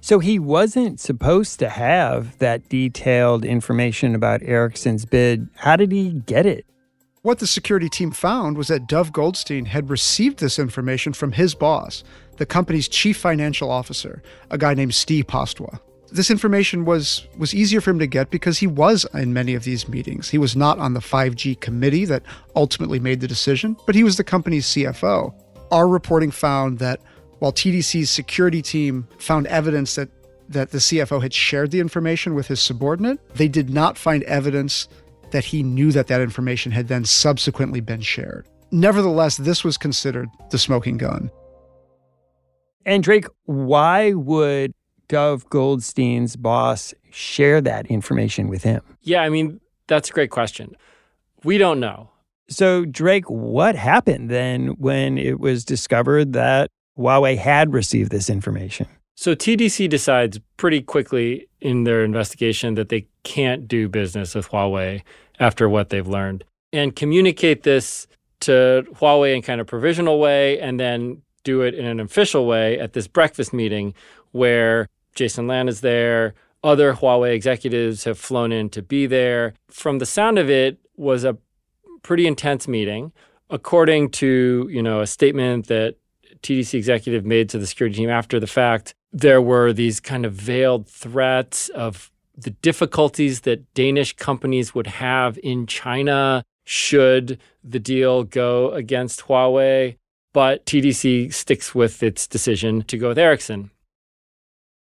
So 0.00 0.18
he 0.18 0.38
wasn't 0.38 0.98
supposed 0.98 1.58
to 1.58 1.68
have 1.68 2.38
that 2.38 2.68
detailed 2.68 3.44
information 3.44 4.14
about 4.14 4.42
Ericsson's 4.42 5.04
bid. 5.04 5.48
How 5.56 5.76
did 5.76 5.92
he 5.92 6.22
get 6.26 6.46
it? 6.46 6.64
What 7.22 7.38
the 7.38 7.46
security 7.46 7.90
team 7.90 8.12
found 8.12 8.56
was 8.56 8.68
that 8.68 8.86
Dov 8.86 9.12
Goldstein 9.12 9.66
had 9.66 9.90
received 9.90 10.38
this 10.38 10.58
information 10.58 11.12
from 11.12 11.32
his 11.32 11.54
boss, 11.54 12.02
the 12.38 12.46
company's 12.46 12.88
chief 12.88 13.18
financial 13.18 13.70
officer, 13.70 14.22
a 14.50 14.56
guy 14.56 14.72
named 14.72 14.94
Steve 14.94 15.26
Pastwa. 15.26 15.80
This 16.10 16.30
information 16.30 16.86
was 16.86 17.26
was 17.36 17.54
easier 17.54 17.82
for 17.82 17.90
him 17.90 17.98
to 17.98 18.06
get 18.06 18.30
because 18.30 18.58
he 18.58 18.66
was 18.66 19.06
in 19.12 19.34
many 19.34 19.54
of 19.54 19.64
these 19.64 19.86
meetings. 19.86 20.30
He 20.30 20.38
was 20.38 20.56
not 20.56 20.78
on 20.78 20.94
the 20.94 21.00
5G 21.00 21.60
committee 21.60 22.06
that 22.06 22.22
ultimately 22.56 22.98
made 22.98 23.20
the 23.20 23.28
decision, 23.28 23.76
but 23.84 23.94
he 23.94 24.02
was 24.02 24.16
the 24.16 24.24
company's 24.24 24.66
CFO. 24.66 25.34
Our 25.70 25.86
reporting 25.86 26.30
found 26.30 26.78
that 26.78 27.00
while 27.40 27.52
TDC's 27.52 28.10
security 28.10 28.62
team 28.62 29.08
found 29.18 29.46
evidence 29.48 29.96
that 29.96 30.08
that 30.48 30.70
the 30.72 30.78
CFO 30.78 31.22
had 31.22 31.32
shared 31.32 31.70
the 31.70 31.78
information 31.78 32.34
with 32.34 32.48
his 32.48 32.60
subordinate, 32.60 33.20
they 33.36 33.46
did 33.46 33.70
not 33.70 33.96
find 33.96 34.24
evidence 34.24 34.88
that 35.30 35.44
he 35.44 35.62
knew 35.62 35.92
that 35.92 36.08
that 36.08 36.20
information 36.20 36.72
had 36.72 36.88
then 36.88 37.04
subsequently 37.04 37.80
been 37.80 38.00
shared. 38.00 38.48
Nevertheless, 38.72 39.36
this 39.36 39.62
was 39.62 39.78
considered 39.78 40.28
the 40.50 40.58
smoking 40.58 40.96
gun. 40.96 41.30
And 42.84 43.02
Drake, 43.02 43.26
why 43.44 44.12
would 44.12 44.74
Dov 45.06 45.48
Goldstein's 45.50 46.34
boss 46.34 46.94
share 47.10 47.60
that 47.60 47.86
information 47.86 48.48
with 48.48 48.64
him? 48.64 48.82
Yeah, 49.02 49.22
I 49.22 49.28
mean, 49.28 49.60
that's 49.86 50.10
a 50.10 50.12
great 50.12 50.30
question. 50.30 50.74
We 51.44 51.58
don't 51.58 51.78
know. 51.78 52.10
So, 52.48 52.84
Drake, 52.84 53.30
what 53.30 53.76
happened 53.76 54.30
then 54.30 54.68
when 54.78 55.16
it 55.16 55.38
was 55.38 55.64
discovered 55.64 56.32
that 56.32 56.72
Huawei 56.98 57.36
had 57.36 57.72
received 57.72 58.10
this 58.10 58.30
information? 58.30 58.86
So, 59.16 59.34
TDC 59.34 59.88
decides 59.90 60.40
pretty 60.56 60.80
quickly 60.80 61.48
in 61.60 61.84
their 61.84 62.04
investigation 62.04 62.74
that 62.74 62.88
they 62.88 63.06
can't 63.22 63.68
do 63.68 63.88
business 63.88 64.34
with 64.34 64.48
Huawei 64.48 65.02
after 65.38 65.68
what 65.68 65.90
they've 65.90 66.06
learned 66.06 66.44
and 66.72 66.94
communicate 66.94 67.62
this 67.62 68.06
to 68.40 68.84
Huawei 68.94 69.34
in 69.34 69.42
kind 69.42 69.60
of 69.60 69.66
provisional 69.66 70.18
way 70.18 70.58
and 70.60 70.78
then 70.78 71.22
do 71.44 71.62
it 71.62 71.74
in 71.74 71.84
an 71.84 72.00
official 72.00 72.46
way 72.46 72.78
at 72.78 72.92
this 72.92 73.06
breakfast 73.06 73.52
meeting 73.52 73.94
where 74.32 74.88
Jason 75.14 75.46
Lan 75.46 75.68
is 75.68 75.80
there, 75.80 76.34
other 76.62 76.94
Huawei 76.94 77.34
executives 77.34 78.04
have 78.04 78.18
flown 78.18 78.52
in 78.52 78.68
to 78.70 78.82
be 78.82 79.06
there. 79.06 79.54
From 79.70 79.98
the 79.98 80.06
sound 80.06 80.38
of 80.38 80.48
it 80.48 80.78
was 80.96 81.24
a 81.24 81.36
pretty 82.02 82.26
intense 82.26 82.68
meeting. 82.68 83.12
According 83.48 84.10
to, 84.10 84.68
you 84.70 84.82
know, 84.82 85.00
a 85.00 85.06
statement 85.06 85.66
that 85.66 85.96
TDC 86.42 86.74
executive 86.74 87.24
made 87.24 87.48
to 87.50 87.58
the 87.58 87.66
security 87.66 87.96
team 87.96 88.10
after 88.10 88.40
the 88.40 88.46
fact, 88.46 88.94
there 89.12 89.42
were 89.42 89.72
these 89.72 90.00
kind 90.00 90.24
of 90.24 90.32
veiled 90.32 90.88
threats 90.88 91.68
of 91.70 92.10
the 92.36 92.50
difficulties 92.50 93.40
that 93.40 93.72
Danish 93.74 94.14
companies 94.16 94.74
would 94.74 94.86
have 94.86 95.38
in 95.42 95.66
China 95.66 96.42
should 96.64 97.38
the 97.64 97.80
deal 97.80 98.24
go 98.24 98.70
against 98.72 99.22
Huawei 99.22 99.96
but 100.32 100.64
TDC 100.66 101.32
sticks 101.32 101.74
with 101.74 102.02
its 102.02 102.26
decision 102.26 102.82
to 102.82 102.96
go 102.96 103.08
with 103.08 103.18
Ericsson. 103.18 103.70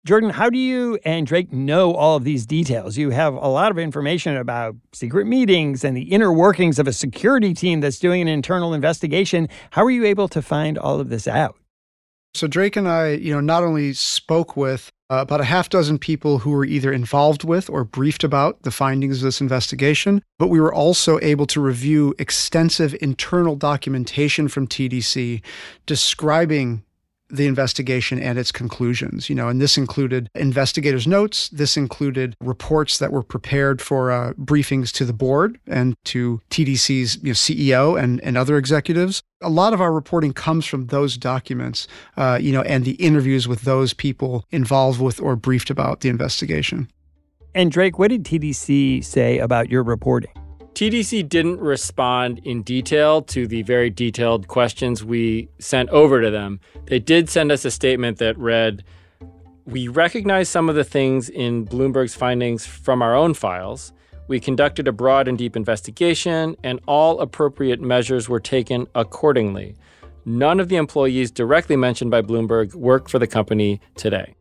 Jordan, 0.07 0.31
how 0.31 0.49
do 0.49 0.57
you 0.57 1.01
and 1.05 1.27
Drake 1.27 1.53
know 1.53 1.93
all 1.93 2.15
of 2.15 2.23
these 2.23 2.47
details? 2.47 2.97
You 2.97 3.11
have 3.11 3.35
a 3.35 3.49
lot 3.49 3.73
of 3.73 3.79
information 3.79 4.37
about 4.37 4.77
secret 4.93 5.27
meetings 5.27 5.83
and 5.83 5.97
the 5.97 6.13
inner 6.13 6.33
workings 6.33 6.79
of 6.79 6.87
a 6.87 6.93
security 6.93 7.53
team 7.53 7.81
that's 7.81 7.99
doing 7.99 8.23
an 8.23 8.29
internal 8.29 8.73
investigation. 8.73 9.49
How 9.71 9.83
are 9.83 9.91
you 9.91 10.05
able 10.05 10.29
to 10.29 10.41
find 10.41 10.79
all 10.79 11.01
of 11.01 11.09
this 11.09 11.27
out? 11.27 11.57
So 12.35 12.47
Drake 12.47 12.77
and 12.77 12.87
I, 12.87 13.15
you 13.15 13.33
know, 13.33 13.41
not 13.41 13.65
only 13.65 13.95
spoke 13.95 14.57
with 14.57 14.93
uh, 15.11 15.17
about 15.17 15.41
a 15.41 15.45
half 15.45 15.71
dozen 15.71 15.99
people 15.99 16.39
who 16.39 16.51
were 16.51 16.65
either 16.65 16.93
involved 16.93 17.43
with 17.43 17.69
or 17.69 17.83
briefed 17.83 18.23
about 18.23 18.63
the 18.63 18.71
findings 18.71 19.17
of 19.19 19.25
this 19.25 19.41
investigation, 19.41 20.23
but 20.39 20.47
we 20.47 20.61
were 20.61 20.73
also 20.73 21.19
able 21.21 21.47
to 21.47 21.61
review 21.61 22.15
extensive 22.21 22.95
internal 23.01 23.57
documentation 23.57 24.47
from 24.47 24.69
TDC 24.69 25.43
describing 25.85 26.85
the 27.29 27.47
investigation 27.47 28.19
and 28.19 28.39
its 28.39 28.53
conclusions. 28.53 29.29
You 29.29 29.35
know, 29.35 29.49
and 29.49 29.61
this 29.61 29.77
included 29.77 30.29
investigators' 30.35 31.07
notes. 31.07 31.49
This 31.49 31.77
included 31.77 32.37
reports 32.41 32.99
that 32.99 33.13
were 33.13 33.23
prepared 33.23 33.81
for 33.81 34.11
uh, 34.11 34.33
briefings 34.35 34.93
to 34.93 35.05
the 35.05 35.13
board 35.13 35.59
and 35.67 35.97
to 36.05 36.41
TDC's 36.51 37.17
you 37.17 37.31
know, 37.31 37.33
CEO 37.33 38.01
and, 38.01 38.21
and 38.23 38.37
other 38.37 38.57
executives. 38.57 39.23
A 39.43 39.51
lot 39.51 39.75
of 39.75 39.81
our 39.81 39.93
reporting 39.93 40.33
comes 40.33 40.65
from 40.67 40.87
those 40.87 41.17
documents, 41.17 41.87
uh, 42.17 42.39
you 42.41 42.53
know, 42.53 42.63
and 42.63 42.85
the 42.85 42.93
interviews 42.93 43.47
with 43.47 43.63
those 43.63 43.93
people 43.93 44.45
involved 44.51 45.01
with 45.01 45.21
or 45.21 45.37
briefed 45.37 45.71
about 45.71 46.01
the 46.01 46.09
investigation. 46.09 46.91
And 47.55 47.71
Drake, 47.71 47.99
what 47.99 48.09
did 48.09 48.25
TDC 48.25 49.03
say 49.05 49.39
about 49.39 49.71
your 49.71 49.83
reporting? 49.83 50.31
TDC 50.77 51.27
didn't 51.27 51.59
respond 51.59 52.39
in 52.41 52.63
detail 52.63 53.23
to 53.23 53.47
the 53.47 53.63
very 53.63 53.89
detailed 53.89 54.47
questions 54.47 55.03
we 55.03 55.49
sent 55.59 55.89
over 55.89 56.21
to 56.21 56.31
them. 56.31 56.61
They 56.85 56.99
did 56.99 57.31
send 57.31 57.51
us 57.51 57.65
a 57.65 57.71
statement 57.71 58.19
that 58.19 58.37
read 58.37 58.85
We 59.65 59.89
recognize 59.89 60.51
some 60.51 60.69
of 60.69 60.75
the 60.75 60.85
things 60.85 61.31
in 61.31 61.67
Bloomberg's 61.67 62.15
findings 62.15 62.67
from 62.67 63.01
our 63.01 63.15
own 63.15 63.33
files. 63.33 63.95
We 64.29 64.39
conducted 64.39 64.87
a 64.87 64.93
broad 64.93 65.29
and 65.29 65.39
deep 65.39 65.57
investigation, 65.57 66.57
and 66.63 66.79
all 66.87 67.21
appropriate 67.21 67.81
measures 67.81 68.29
were 68.29 68.39
taken 68.39 68.87
accordingly. 68.95 69.77
None 70.27 70.61
of 70.61 70.69
the 70.69 70.77
employees 70.77 71.31
directly 71.31 71.77
mentioned 71.77 72.11
by 72.11 72.21
Bloomberg 72.21 72.75
work 72.75 73.09
for 73.09 73.19
the 73.19 73.27
company 73.27 73.81
today. 73.95 74.35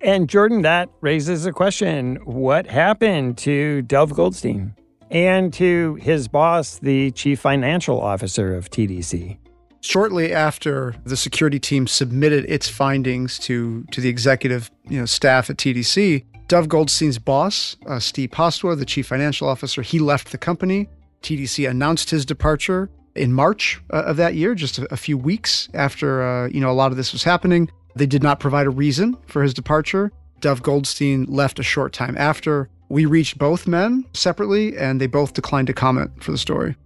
And 0.00 0.28
Jordan, 0.28 0.62
that 0.62 0.88
raises 1.00 1.46
a 1.46 1.52
question. 1.52 2.20
What 2.26 2.68
happened 2.68 3.38
to 3.38 3.82
Dov 3.82 4.14
Goldstein? 4.14 4.76
And 5.12 5.52
to 5.54 5.96
his 5.96 6.26
boss, 6.26 6.78
the 6.78 7.10
chief 7.10 7.40
financial 7.40 8.00
officer 8.00 8.56
of 8.56 8.70
TDC. 8.70 9.36
Shortly 9.82 10.32
after 10.32 10.94
the 11.04 11.16
security 11.16 11.60
team 11.60 11.86
submitted 11.86 12.46
its 12.48 12.68
findings 12.68 13.38
to, 13.40 13.84
to 13.90 14.00
the 14.00 14.08
executive 14.08 14.70
you 14.88 14.98
know, 14.98 15.04
staff 15.04 15.50
at 15.50 15.56
TDC, 15.58 16.24
Dov 16.48 16.68
Goldstein's 16.68 17.18
boss, 17.18 17.76
uh, 17.86 17.98
Steve 17.98 18.30
Pastwa, 18.30 18.78
the 18.78 18.86
chief 18.86 19.06
financial 19.06 19.48
officer, 19.48 19.82
he 19.82 19.98
left 19.98 20.32
the 20.32 20.38
company. 20.38 20.88
TDC 21.22 21.68
announced 21.68 22.08
his 22.10 22.24
departure 22.24 22.90
in 23.14 23.32
March 23.32 23.82
uh, 23.92 24.04
of 24.04 24.16
that 24.16 24.34
year, 24.34 24.54
just 24.54 24.78
a, 24.78 24.92
a 24.92 24.96
few 24.96 25.18
weeks 25.18 25.68
after 25.74 26.22
uh, 26.22 26.48
you 26.48 26.60
know 26.60 26.70
a 26.70 26.72
lot 26.72 26.90
of 26.90 26.96
this 26.96 27.12
was 27.12 27.22
happening. 27.22 27.70
They 27.94 28.06
did 28.06 28.22
not 28.22 28.40
provide 28.40 28.66
a 28.66 28.70
reason 28.70 29.16
for 29.26 29.42
his 29.42 29.52
departure. 29.52 30.10
Dov 30.40 30.62
Goldstein 30.62 31.24
left 31.24 31.58
a 31.58 31.62
short 31.62 31.92
time 31.92 32.16
after. 32.18 32.68
We 32.92 33.06
reached 33.06 33.38
both 33.38 33.66
men 33.66 34.04
separately, 34.12 34.76
and 34.76 35.00
they 35.00 35.06
both 35.06 35.32
declined 35.32 35.68
to 35.68 35.72
comment 35.72 36.22
for 36.22 36.30
the 36.30 36.36
story. 36.36 36.76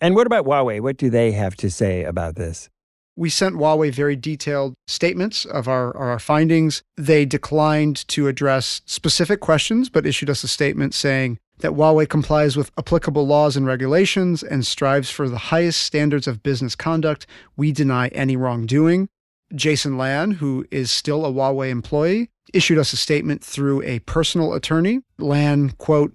And 0.00 0.14
what 0.14 0.26
about 0.26 0.46
Huawei? 0.46 0.80
What 0.80 0.96
do 0.96 1.10
they 1.10 1.32
have 1.32 1.54
to 1.56 1.70
say 1.70 2.02
about 2.02 2.36
this? 2.36 2.70
We 3.14 3.28
sent 3.28 3.56
Huawei 3.56 3.92
very 3.92 4.16
detailed 4.16 4.72
statements 4.86 5.44
of 5.44 5.68
our, 5.68 5.94
our 5.98 6.18
findings. 6.18 6.82
They 6.96 7.26
declined 7.26 8.08
to 8.08 8.26
address 8.26 8.80
specific 8.86 9.40
questions, 9.40 9.90
but 9.90 10.06
issued 10.06 10.30
us 10.30 10.44
a 10.44 10.48
statement 10.48 10.94
saying 10.94 11.36
that 11.58 11.72
Huawei 11.72 12.08
complies 12.08 12.56
with 12.56 12.70
applicable 12.78 13.26
laws 13.26 13.54
and 13.54 13.66
regulations 13.66 14.42
and 14.42 14.66
strives 14.66 15.10
for 15.10 15.28
the 15.28 15.36
highest 15.36 15.82
standards 15.82 16.26
of 16.26 16.42
business 16.42 16.74
conduct. 16.74 17.26
We 17.54 17.70
deny 17.70 18.08
any 18.08 18.34
wrongdoing. 18.34 19.10
Jason 19.54 19.98
Lan, 19.98 20.30
who 20.30 20.64
is 20.70 20.90
still 20.90 21.26
a 21.26 21.30
Huawei 21.30 21.68
employee, 21.68 22.30
issued 22.52 22.78
us 22.78 22.92
a 22.92 22.96
statement 22.96 23.42
through 23.42 23.82
a 23.82 24.00
personal 24.00 24.54
attorney. 24.54 25.00
Lan, 25.18 25.70
quote, 25.78 26.14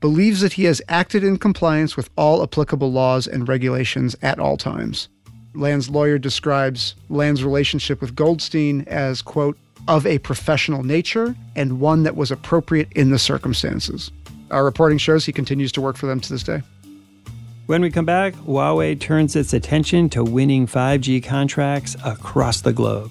believes 0.00 0.40
that 0.42 0.52
he 0.54 0.64
has 0.64 0.82
acted 0.88 1.24
in 1.24 1.38
compliance 1.38 1.96
with 1.96 2.10
all 2.16 2.42
applicable 2.42 2.92
laws 2.92 3.26
and 3.26 3.48
regulations 3.48 4.14
at 4.22 4.38
all 4.38 4.56
times. 4.56 5.08
Lan's 5.54 5.88
lawyer 5.88 6.18
describes 6.18 6.94
Lan's 7.08 7.44
relationship 7.44 8.00
with 8.00 8.14
Goldstein 8.14 8.82
as, 8.82 9.22
quote, 9.22 9.56
of 9.88 10.06
a 10.06 10.18
professional 10.18 10.82
nature 10.82 11.34
and 11.56 11.80
one 11.80 12.02
that 12.02 12.16
was 12.16 12.30
appropriate 12.30 12.88
in 12.92 13.10
the 13.10 13.18
circumstances. 13.18 14.10
Our 14.50 14.64
reporting 14.64 14.98
shows 14.98 15.24
he 15.24 15.32
continues 15.32 15.72
to 15.72 15.80
work 15.80 15.96
for 15.96 16.06
them 16.06 16.20
to 16.20 16.28
this 16.28 16.42
day. 16.42 16.62
When 17.66 17.80
we 17.80 17.90
come 17.90 18.04
back, 18.04 18.34
Huawei 18.34 19.00
turns 19.00 19.36
its 19.36 19.54
attention 19.54 20.10
to 20.10 20.22
winning 20.22 20.66
5G 20.66 21.24
contracts 21.24 21.96
across 22.04 22.60
the 22.60 22.74
globe. 22.74 23.10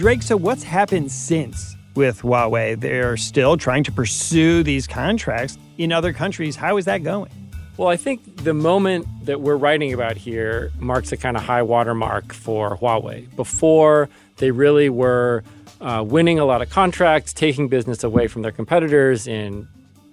Drake, 0.00 0.22
so 0.22 0.34
what's 0.34 0.62
happened 0.62 1.12
since 1.12 1.76
with 1.94 2.22
Huawei? 2.22 2.80
They're 2.80 3.18
still 3.18 3.58
trying 3.58 3.84
to 3.84 3.92
pursue 3.92 4.62
these 4.62 4.86
contracts 4.86 5.58
in 5.76 5.92
other 5.92 6.14
countries. 6.14 6.56
How 6.56 6.78
is 6.78 6.86
that 6.86 7.04
going? 7.04 7.30
Well, 7.76 7.88
I 7.88 7.98
think 7.98 8.44
the 8.44 8.54
moment 8.54 9.06
that 9.26 9.42
we're 9.42 9.58
writing 9.58 9.92
about 9.92 10.16
here 10.16 10.72
marks 10.78 11.12
a 11.12 11.18
kind 11.18 11.36
of 11.36 11.42
high 11.42 11.60
watermark 11.60 12.32
for 12.32 12.78
Huawei. 12.78 13.36
Before, 13.36 14.08
they 14.38 14.50
really 14.52 14.88
were 14.88 15.44
uh, 15.82 16.02
winning 16.08 16.38
a 16.38 16.46
lot 16.46 16.62
of 16.62 16.70
contracts, 16.70 17.34
taking 17.34 17.68
business 17.68 18.02
away 18.02 18.26
from 18.26 18.40
their 18.40 18.52
competitors 18.52 19.26
in 19.26 19.68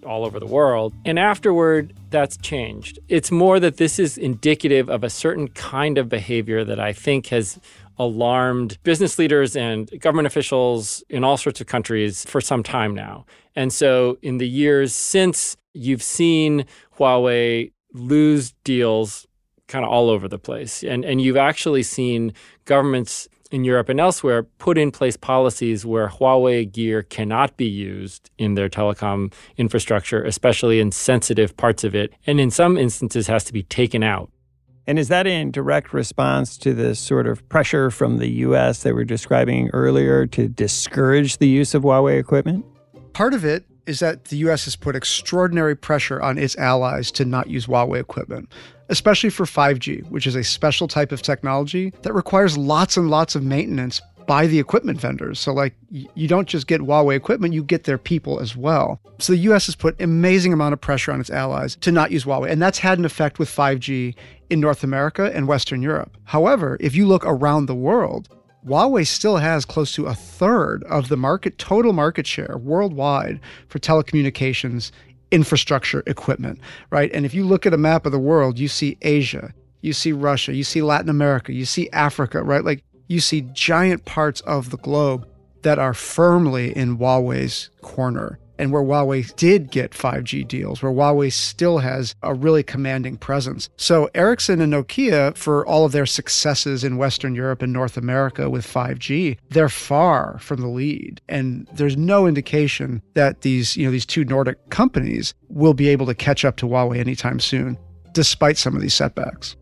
all 0.05 0.25
over 0.25 0.37
the 0.37 0.47
world. 0.47 0.93
And 1.05 1.17
afterward, 1.17 1.93
that's 2.09 2.35
changed. 2.35 2.99
It's 3.07 3.31
more 3.31 3.57
that 3.61 3.77
this 3.77 3.99
is 3.99 4.17
indicative 4.17 4.89
of 4.89 5.05
a 5.05 5.09
certain 5.09 5.47
kind 5.47 5.97
of 5.97 6.09
behavior 6.09 6.65
that 6.65 6.79
I 6.79 6.91
think 6.91 7.27
has 7.27 7.57
alarmed 7.99 8.77
business 8.83 9.17
leaders 9.17 9.55
and 9.55 9.89
government 9.99 10.27
officials 10.27 11.03
in 11.09 11.23
all 11.23 11.37
sorts 11.37 11.61
of 11.61 11.67
countries 11.67 12.25
for 12.25 12.41
some 12.41 12.63
time 12.63 12.93
now. 12.93 13.25
And 13.55 13.73
so, 13.73 14.17
in 14.21 14.37
the 14.37 14.47
years 14.47 14.93
since, 14.93 15.57
you've 15.73 16.03
seen 16.03 16.65
Huawei 16.97 17.71
lose 17.93 18.53
deals 18.63 19.27
kind 19.67 19.83
of 19.83 19.91
all 19.91 20.09
over 20.09 20.27
the 20.27 20.39
place. 20.39 20.83
And, 20.83 21.03
and 21.03 21.21
you've 21.21 21.37
actually 21.37 21.83
seen 21.83 22.33
governments 22.65 23.27
in 23.51 23.63
Europe 23.63 23.89
and 23.89 23.99
elsewhere 23.99 24.43
put 24.43 24.77
in 24.77 24.91
place 24.91 25.17
policies 25.17 25.85
where 25.85 26.09
Huawei 26.09 26.69
gear 26.71 27.03
cannot 27.03 27.57
be 27.57 27.65
used 27.65 28.29
in 28.37 28.55
their 28.55 28.69
telecom 28.69 29.33
infrastructure, 29.57 30.23
especially 30.23 30.79
in 30.79 30.91
sensitive 30.91 31.55
parts 31.55 31.83
of 31.83 31.95
it, 31.95 32.13
and 32.25 32.39
in 32.39 32.51
some 32.51 32.77
instances 32.77 33.27
has 33.27 33.43
to 33.45 33.53
be 33.53 33.63
taken 33.63 34.03
out. 34.03 34.29
And 34.87 34.97
is 34.97 35.09
that 35.09 35.27
in 35.27 35.51
direct 35.51 35.93
response 35.93 36.57
to 36.59 36.73
the 36.73 36.95
sort 36.95 37.27
of 37.27 37.47
pressure 37.49 37.91
from 37.91 38.19
the 38.19 38.29
US 38.29 38.83
that 38.83 38.95
we 38.95 39.01
are 39.01 39.05
describing 39.05 39.69
earlier 39.73 40.25
to 40.27 40.47
discourage 40.47 41.39
the 41.39 41.47
use 41.47 41.75
of 41.75 41.83
Huawei 41.83 42.17
equipment? 42.17 42.65
Part 43.11 43.33
of 43.33 43.43
it 43.43 43.65
is 43.85 43.99
that 43.99 44.25
the 44.25 44.37
US 44.47 44.63
has 44.63 44.77
put 44.77 44.95
extraordinary 44.95 45.75
pressure 45.75 46.21
on 46.21 46.37
its 46.37 46.55
allies 46.57 47.11
to 47.11 47.25
not 47.25 47.49
use 47.49 47.67
Huawei 47.67 47.99
equipment, 47.99 48.49
especially 48.87 49.29
for 49.29 49.45
5G, 49.45 50.09
which 50.09 50.25
is 50.25 50.35
a 50.35 50.43
special 50.43 50.87
type 50.87 51.11
of 51.11 51.21
technology 51.21 51.91
that 52.03 52.13
requires 52.13 52.57
lots 52.57 52.95
and 52.95 53.09
lots 53.09 53.35
of 53.35 53.43
maintenance 53.43 54.01
by 54.27 54.45
the 54.45 54.59
equipment 54.59 54.99
vendors. 54.99 55.39
So, 55.39 55.53
like, 55.53 55.73
you 55.89 56.27
don't 56.27 56.47
just 56.47 56.67
get 56.67 56.81
Huawei 56.81 57.15
equipment, 57.15 57.53
you 57.53 57.63
get 57.63 57.85
their 57.85 57.97
people 57.97 58.39
as 58.39 58.55
well. 58.55 58.99
So, 59.17 59.33
the 59.33 59.39
US 59.39 59.65
has 59.65 59.75
put 59.75 59.99
amazing 59.99 60.53
amount 60.53 60.73
of 60.73 60.81
pressure 60.81 61.11
on 61.11 61.19
its 61.19 61.29
allies 61.31 61.77
to 61.77 61.91
not 61.91 62.11
use 62.11 62.25
Huawei, 62.25 62.51
and 62.51 62.61
that's 62.61 62.79
had 62.79 62.99
an 62.99 63.05
effect 63.05 63.39
with 63.39 63.49
5G 63.49 64.13
in 64.49 64.59
North 64.59 64.83
America 64.83 65.31
and 65.33 65.47
Western 65.47 65.81
Europe. 65.81 66.15
However, 66.25 66.77
if 66.79 66.95
you 66.95 67.07
look 67.07 67.25
around 67.25 67.65
the 67.65 67.75
world, 67.75 68.29
Huawei 68.65 69.07
still 69.07 69.37
has 69.37 69.63
close 69.65 69.93
to 69.93 70.07
a 70.07 70.13
third 70.13 70.83
of 70.83 71.07
the 71.07 71.17
market 71.17 71.57
total 71.57 71.93
market 71.93 72.27
share 72.27 72.57
worldwide 72.57 73.39
for 73.69 73.79
telecommunications 73.79 74.91
infrastructure 75.31 76.03
equipment, 76.05 76.59
right? 76.89 77.11
And 77.13 77.25
if 77.25 77.33
you 77.33 77.45
look 77.45 77.65
at 77.65 77.73
a 77.73 77.77
map 77.77 78.05
of 78.05 78.11
the 78.11 78.19
world, 78.19 78.59
you 78.59 78.67
see 78.67 78.97
Asia, 79.01 79.53
you 79.81 79.93
see 79.93 80.11
Russia, 80.11 80.53
you 80.53 80.63
see 80.63 80.81
Latin 80.81 81.09
America, 81.09 81.53
you 81.53 81.65
see 81.65 81.89
Africa, 81.91 82.43
right? 82.43 82.63
Like 82.63 82.83
you 83.07 83.19
see 83.19 83.41
giant 83.53 84.05
parts 84.05 84.41
of 84.41 84.69
the 84.69 84.77
globe 84.77 85.27
that 85.63 85.79
are 85.79 85.93
firmly 85.93 86.75
in 86.75 86.97
Huawei's 86.97 87.69
corner 87.81 88.39
and 88.59 88.71
where 88.71 88.81
Huawei 88.81 89.35
did 89.35 89.71
get 89.71 89.91
5G 89.91 90.47
deals, 90.47 90.81
where 90.81 90.91
Huawei 90.91 91.31
still 91.31 91.79
has 91.79 92.15
a 92.23 92.33
really 92.33 92.63
commanding 92.63 93.17
presence. 93.17 93.69
So 93.77 94.09
Ericsson 94.15 94.61
and 94.61 94.73
Nokia, 94.73 95.35
for 95.37 95.65
all 95.65 95.85
of 95.85 95.91
their 95.91 96.05
successes 96.05 96.83
in 96.83 96.97
Western 96.97 97.35
Europe 97.35 97.61
and 97.61 97.71
North 97.71 97.97
America 97.97 98.49
with 98.49 98.65
5G, 98.65 99.37
they're 99.49 99.69
far 99.69 100.39
from 100.39 100.61
the 100.61 100.67
lead. 100.67 101.21
And 101.29 101.67
there's 101.73 101.97
no 101.97 102.25
indication 102.25 103.01
that 103.13 103.41
these, 103.41 103.77
you 103.77 103.85
know, 103.85 103.91
these 103.91 104.05
two 104.05 104.25
Nordic 104.25 104.69
companies 104.69 105.33
will 105.49 105.73
be 105.73 105.89
able 105.89 106.05
to 106.07 106.15
catch 106.15 106.43
up 106.43 106.57
to 106.57 106.65
Huawei 106.65 106.97
anytime 106.97 107.39
soon, 107.39 107.77
despite 108.13 108.57
some 108.57 108.75
of 108.75 108.81
these 108.81 108.95
setbacks. 108.95 109.55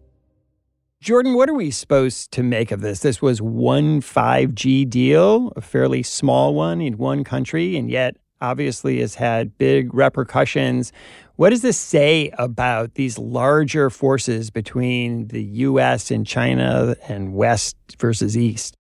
Jordan, 1.06 1.36
what 1.36 1.52
are 1.52 1.54
we 1.54 1.70
supposed 1.70 2.32
to 2.32 2.42
make 2.42 2.72
of 2.72 2.82
this? 2.82 3.02
This 3.02 3.22
was 3.22 3.40
one 3.40 4.02
5G 4.02 4.90
deal, 4.90 5.54
a 5.56 5.62
fairly 5.62 6.02
small 6.02 6.56
one 6.56 6.82
in 6.82 6.98
one 6.98 7.24
country, 7.24 7.78
and 7.78 7.92
yet 7.92 8.18
obviously 8.42 9.02
has 9.02 9.14
had 9.14 9.56
big 9.60 9.94
repercussions. 9.94 10.92
What 11.36 11.52
does 11.52 11.62
this 11.62 11.78
say 11.78 12.32
about 12.40 12.96
these 12.96 13.20
larger 13.20 13.92
forces 13.92 14.50
between 14.50 15.28
the 15.28 15.44
US 15.44 16.10
and 16.10 16.26
China 16.26 16.96
and 17.08 17.36
West 17.36 17.78
versus 18.00 18.36
East? 18.36 18.76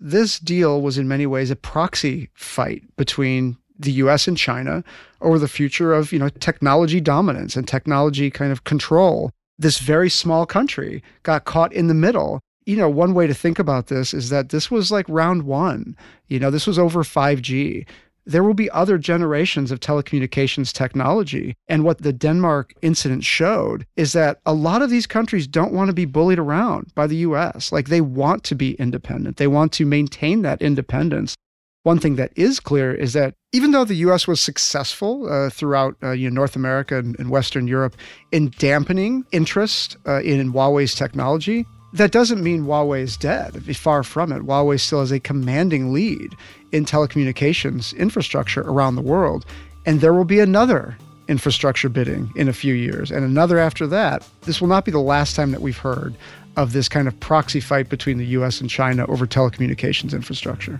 This 0.00 0.40
deal 0.40 0.82
was 0.82 0.98
in 0.98 1.06
many 1.06 1.24
ways 1.24 1.52
a 1.52 1.56
proxy 1.56 2.30
fight 2.34 2.82
between 2.96 3.56
the 3.78 3.92
US 3.92 4.26
and 4.26 4.36
China 4.36 4.82
over 5.20 5.38
the 5.38 5.46
future 5.46 5.94
of, 5.94 6.12
you 6.12 6.18
know, 6.18 6.30
technology 6.30 7.00
dominance 7.00 7.54
and 7.54 7.68
technology 7.68 8.28
kind 8.28 8.50
of 8.50 8.64
control 8.64 9.30
this 9.60 9.78
very 9.78 10.10
small 10.10 10.46
country 10.46 11.02
got 11.22 11.44
caught 11.44 11.72
in 11.72 11.86
the 11.86 11.94
middle. 11.94 12.40
You 12.66 12.76
know, 12.76 12.88
one 12.88 13.14
way 13.14 13.26
to 13.26 13.34
think 13.34 13.58
about 13.58 13.86
this 13.86 14.12
is 14.12 14.30
that 14.30 14.48
this 14.48 14.70
was 14.70 14.90
like 14.90 15.06
round 15.08 15.44
one. 15.44 15.96
You 16.28 16.40
know, 16.40 16.50
this 16.50 16.66
was 16.66 16.78
over 16.78 17.02
5G. 17.02 17.86
There 18.26 18.44
will 18.44 18.54
be 18.54 18.70
other 18.70 18.96
generations 18.96 19.70
of 19.70 19.80
telecommunications 19.80 20.72
technology. 20.72 21.56
And 21.68 21.84
what 21.84 21.98
the 21.98 22.12
Denmark 22.12 22.74
incident 22.80 23.24
showed 23.24 23.86
is 23.96 24.12
that 24.12 24.40
a 24.46 24.54
lot 24.54 24.82
of 24.82 24.90
these 24.90 25.06
countries 25.06 25.46
don't 25.46 25.72
want 25.72 25.88
to 25.88 25.94
be 25.94 26.04
bullied 26.04 26.38
around 26.38 26.92
by 26.94 27.06
the 27.06 27.16
US. 27.16 27.72
Like 27.72 27.88
they 27.88 28.00
want 28.00 28.44
to 28.44 28.54
be 28.54 28.74
independent, 28.74 29.36
they 29.36 29.46
want 29.46 29.72
to 29.72 29.84
maintain 29.84 30.42
that 30.42 30.62
independence. 30.62 31.34
One 31.82 31.98
thing 31.98 32.16
that 32.16 32.32
is 32.36 32.60
clear 32.60 32.92
is 32.92 33.14
that 33.14 33.34
even 33.52 33.70
though 33.70 33.84
the 33.84 33.94
U.S. 33.94 34.28
was 34.28 34.38
successful 34.40 35.32
uh, 35.32 35.48
throughout 35.48 35.96
uh, 36.02 36.10
you 36.10 36.28
know, 36.28 36.34
North 36.34 36.54
America 36.54 36.98
and, 36.98 37.18
and, 37.18 37.30
Western 37.30 37.66
Europe 37.66 37.96
in 38.32 38.52
dampening 38.58 39.24
interest 39.32 39.96
uh, 40.06 40.20
in 40.20 40.52
Huawei's 40.52 40.94
technology, 40.94 41.64
that 41.94 42.12
doesn't 42.12 42.42
mean 42.42 42.64
Huawei 42.64 43.00
is 43.00 43.16
dead. 43.16 43.76
Far 43.76 44.02
from 44.02 44.30
it. 44.30 44.42
Huawei 44.42 44.78
still 44.78 45.00
has 45.00 45.10
a 45.10 45.18
commanding 45.18 45.92
lead 45.92 46.34
in 46.70 46.84
telecommunications 46.84 47.96
infrastructure 47.96 48.60
around 48.60 48.96
the 48.96 49.02
world. 49.02 49.46
And 49.86 50.02
there 50.02 50.12
will 50.12 50.24
be 50.24 50.40
another 50.40 50.98
infrastructure 51.28 51.88
bidding 51.88 52.30
in 52.36 52.48
a 52.48 52.52
few 52.52 52.74
years 52.74 53.10
and 53.10 53.24
another 53.24 53.58
after 53.58 53.86
that. 53.86 54.28
This 54.42 54.60
will 54.60 54.68
not 54.68 54.84
be 54.84 54.90
the 54.90 54.98
last 54.98 55.34
time 55.34 55.50
that 55.52 55.62
we've 55.62 55.78
heard 55.78 56.14
of 56.56 56.72
this 56.72 56.88
kind 56.88 57.08
of 57.08 57.18
proxy 57.20 57.60
fight 57.60 57.88
between 57.88 58.18
the 58.18 58.26
US 58.26 58.60
and 58.60 58.68
China 58.68 59.06
over 59.06 59.26
telecommunications 59.26 60.12
infrastructure. 60.12 60.78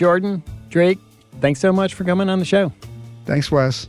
Jordan, 0.00 0.42
Drake, 0.70 0.98
thanks 1.42 1.60
so 1.60 1.74
much 1.74 1.92
for 1.92 2.04
coming 2.04 2.30
on 2.30 2.38
the 2.38 2.44
show. 2.46 2.72
Thanks, 3.26 3.52
Wes. 3.52 3.86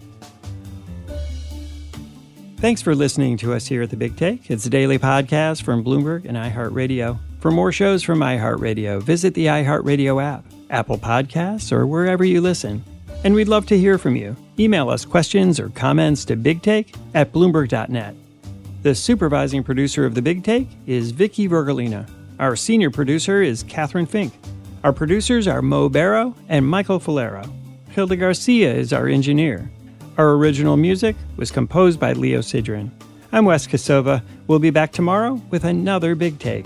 Thanks 2.58 2.82
for 2.82 2.93
listening 2.93 3.38
to 3.38 3.54
us 3.54 3.65
here 3.65 3.82
at 3.82 3.91
The 3.91 3.95
Big 3.95 4.17
Take. 4.17 4.52
It's 4.52 4.65
a 4.65 4.69
daily 4.69 5.00
podcast 5.00 5.63
from 5.63 5.86
Bloomberg 5.86 6.26
and 6.26 6.36
iHeartRadio. 6.36 7.17
For 7.39 7.50
more 7.50 7.71
shows 7.71 8.04
from 8.04 8.19
iHeartRadio, 8.19 9.02
visit 9.02 9.34
the 9.36 9.45
iHeartRadio 9.45 10.21
app, 10.21 10.43
Apple 10.69 10.97
Podcasts, 10.97 11.71
or 11.71 11.88
wherever 11.88 12.26
you 12.26 12.41
listen. 12.41 12.84
And 13.24 13.34
we'd 13.34 13.47
love 13.47 13.65
to 13.67 13.78
hear 13.78 13.97
from 13.97 14.17
you. 14.17 14.36
Email 14.60 14.89
us 14.89 15.06
questions 15.06 15.62
or 15.62 15.69
comments 15.69 16.26
to 16.26 16.36
bigtake 16.36 16.93
at 17.13 17.32
bloomberg.net. 17.32 18.15
The 18.84 18.95
supervising 18.95 19.63
producer 19.63 20.06
of 20.06 20.15
The 20.15 20.21
Big 20.21 20.43
Take 20.43 20.67
is 20.86 21.12
Vicky 21.12 21.47
Vergolina. 21.47 22.06
Our 22.38 22.58
senior 22.58 22.91
producer 22.91 23.41
is 23.41 23.63
Catherine 23.63 24.06
Fink. 24.06 24.34
Our 24.84 24.94
producers 24.94 25.48
are 25.48 25.62
Mo 25.62 25.89
Barrow 25.89 26.34
and 26.50 26.67
Michael 26.67 27.00
Falero. 27.00 27.44
Hilda 27.91 28.15
Garcia 28.15 28.74
is 28.74 28.91
our 28.91 29.08
engineer. 29.08 29.70
Our 30.17 30.32
original 30.32 30.76
music 30.76 31.15
was 31.38 31.52
composed 31.52 32.00
by 32.00 32.13
Leo 32.13 32.39
Sidran. 32.39 32.89
I'm 33.32 33.46
Wes 33.46 33.67
Kosova. 33.67 34.24
We'll 34.48 34.58
be 34.58 34.72
back 34.72 34.91
tomorrow 34.91 35.39
with 35.52 35.65
another 35.65 36.15
Big 36.15 36.39
Take. 36.39 36.65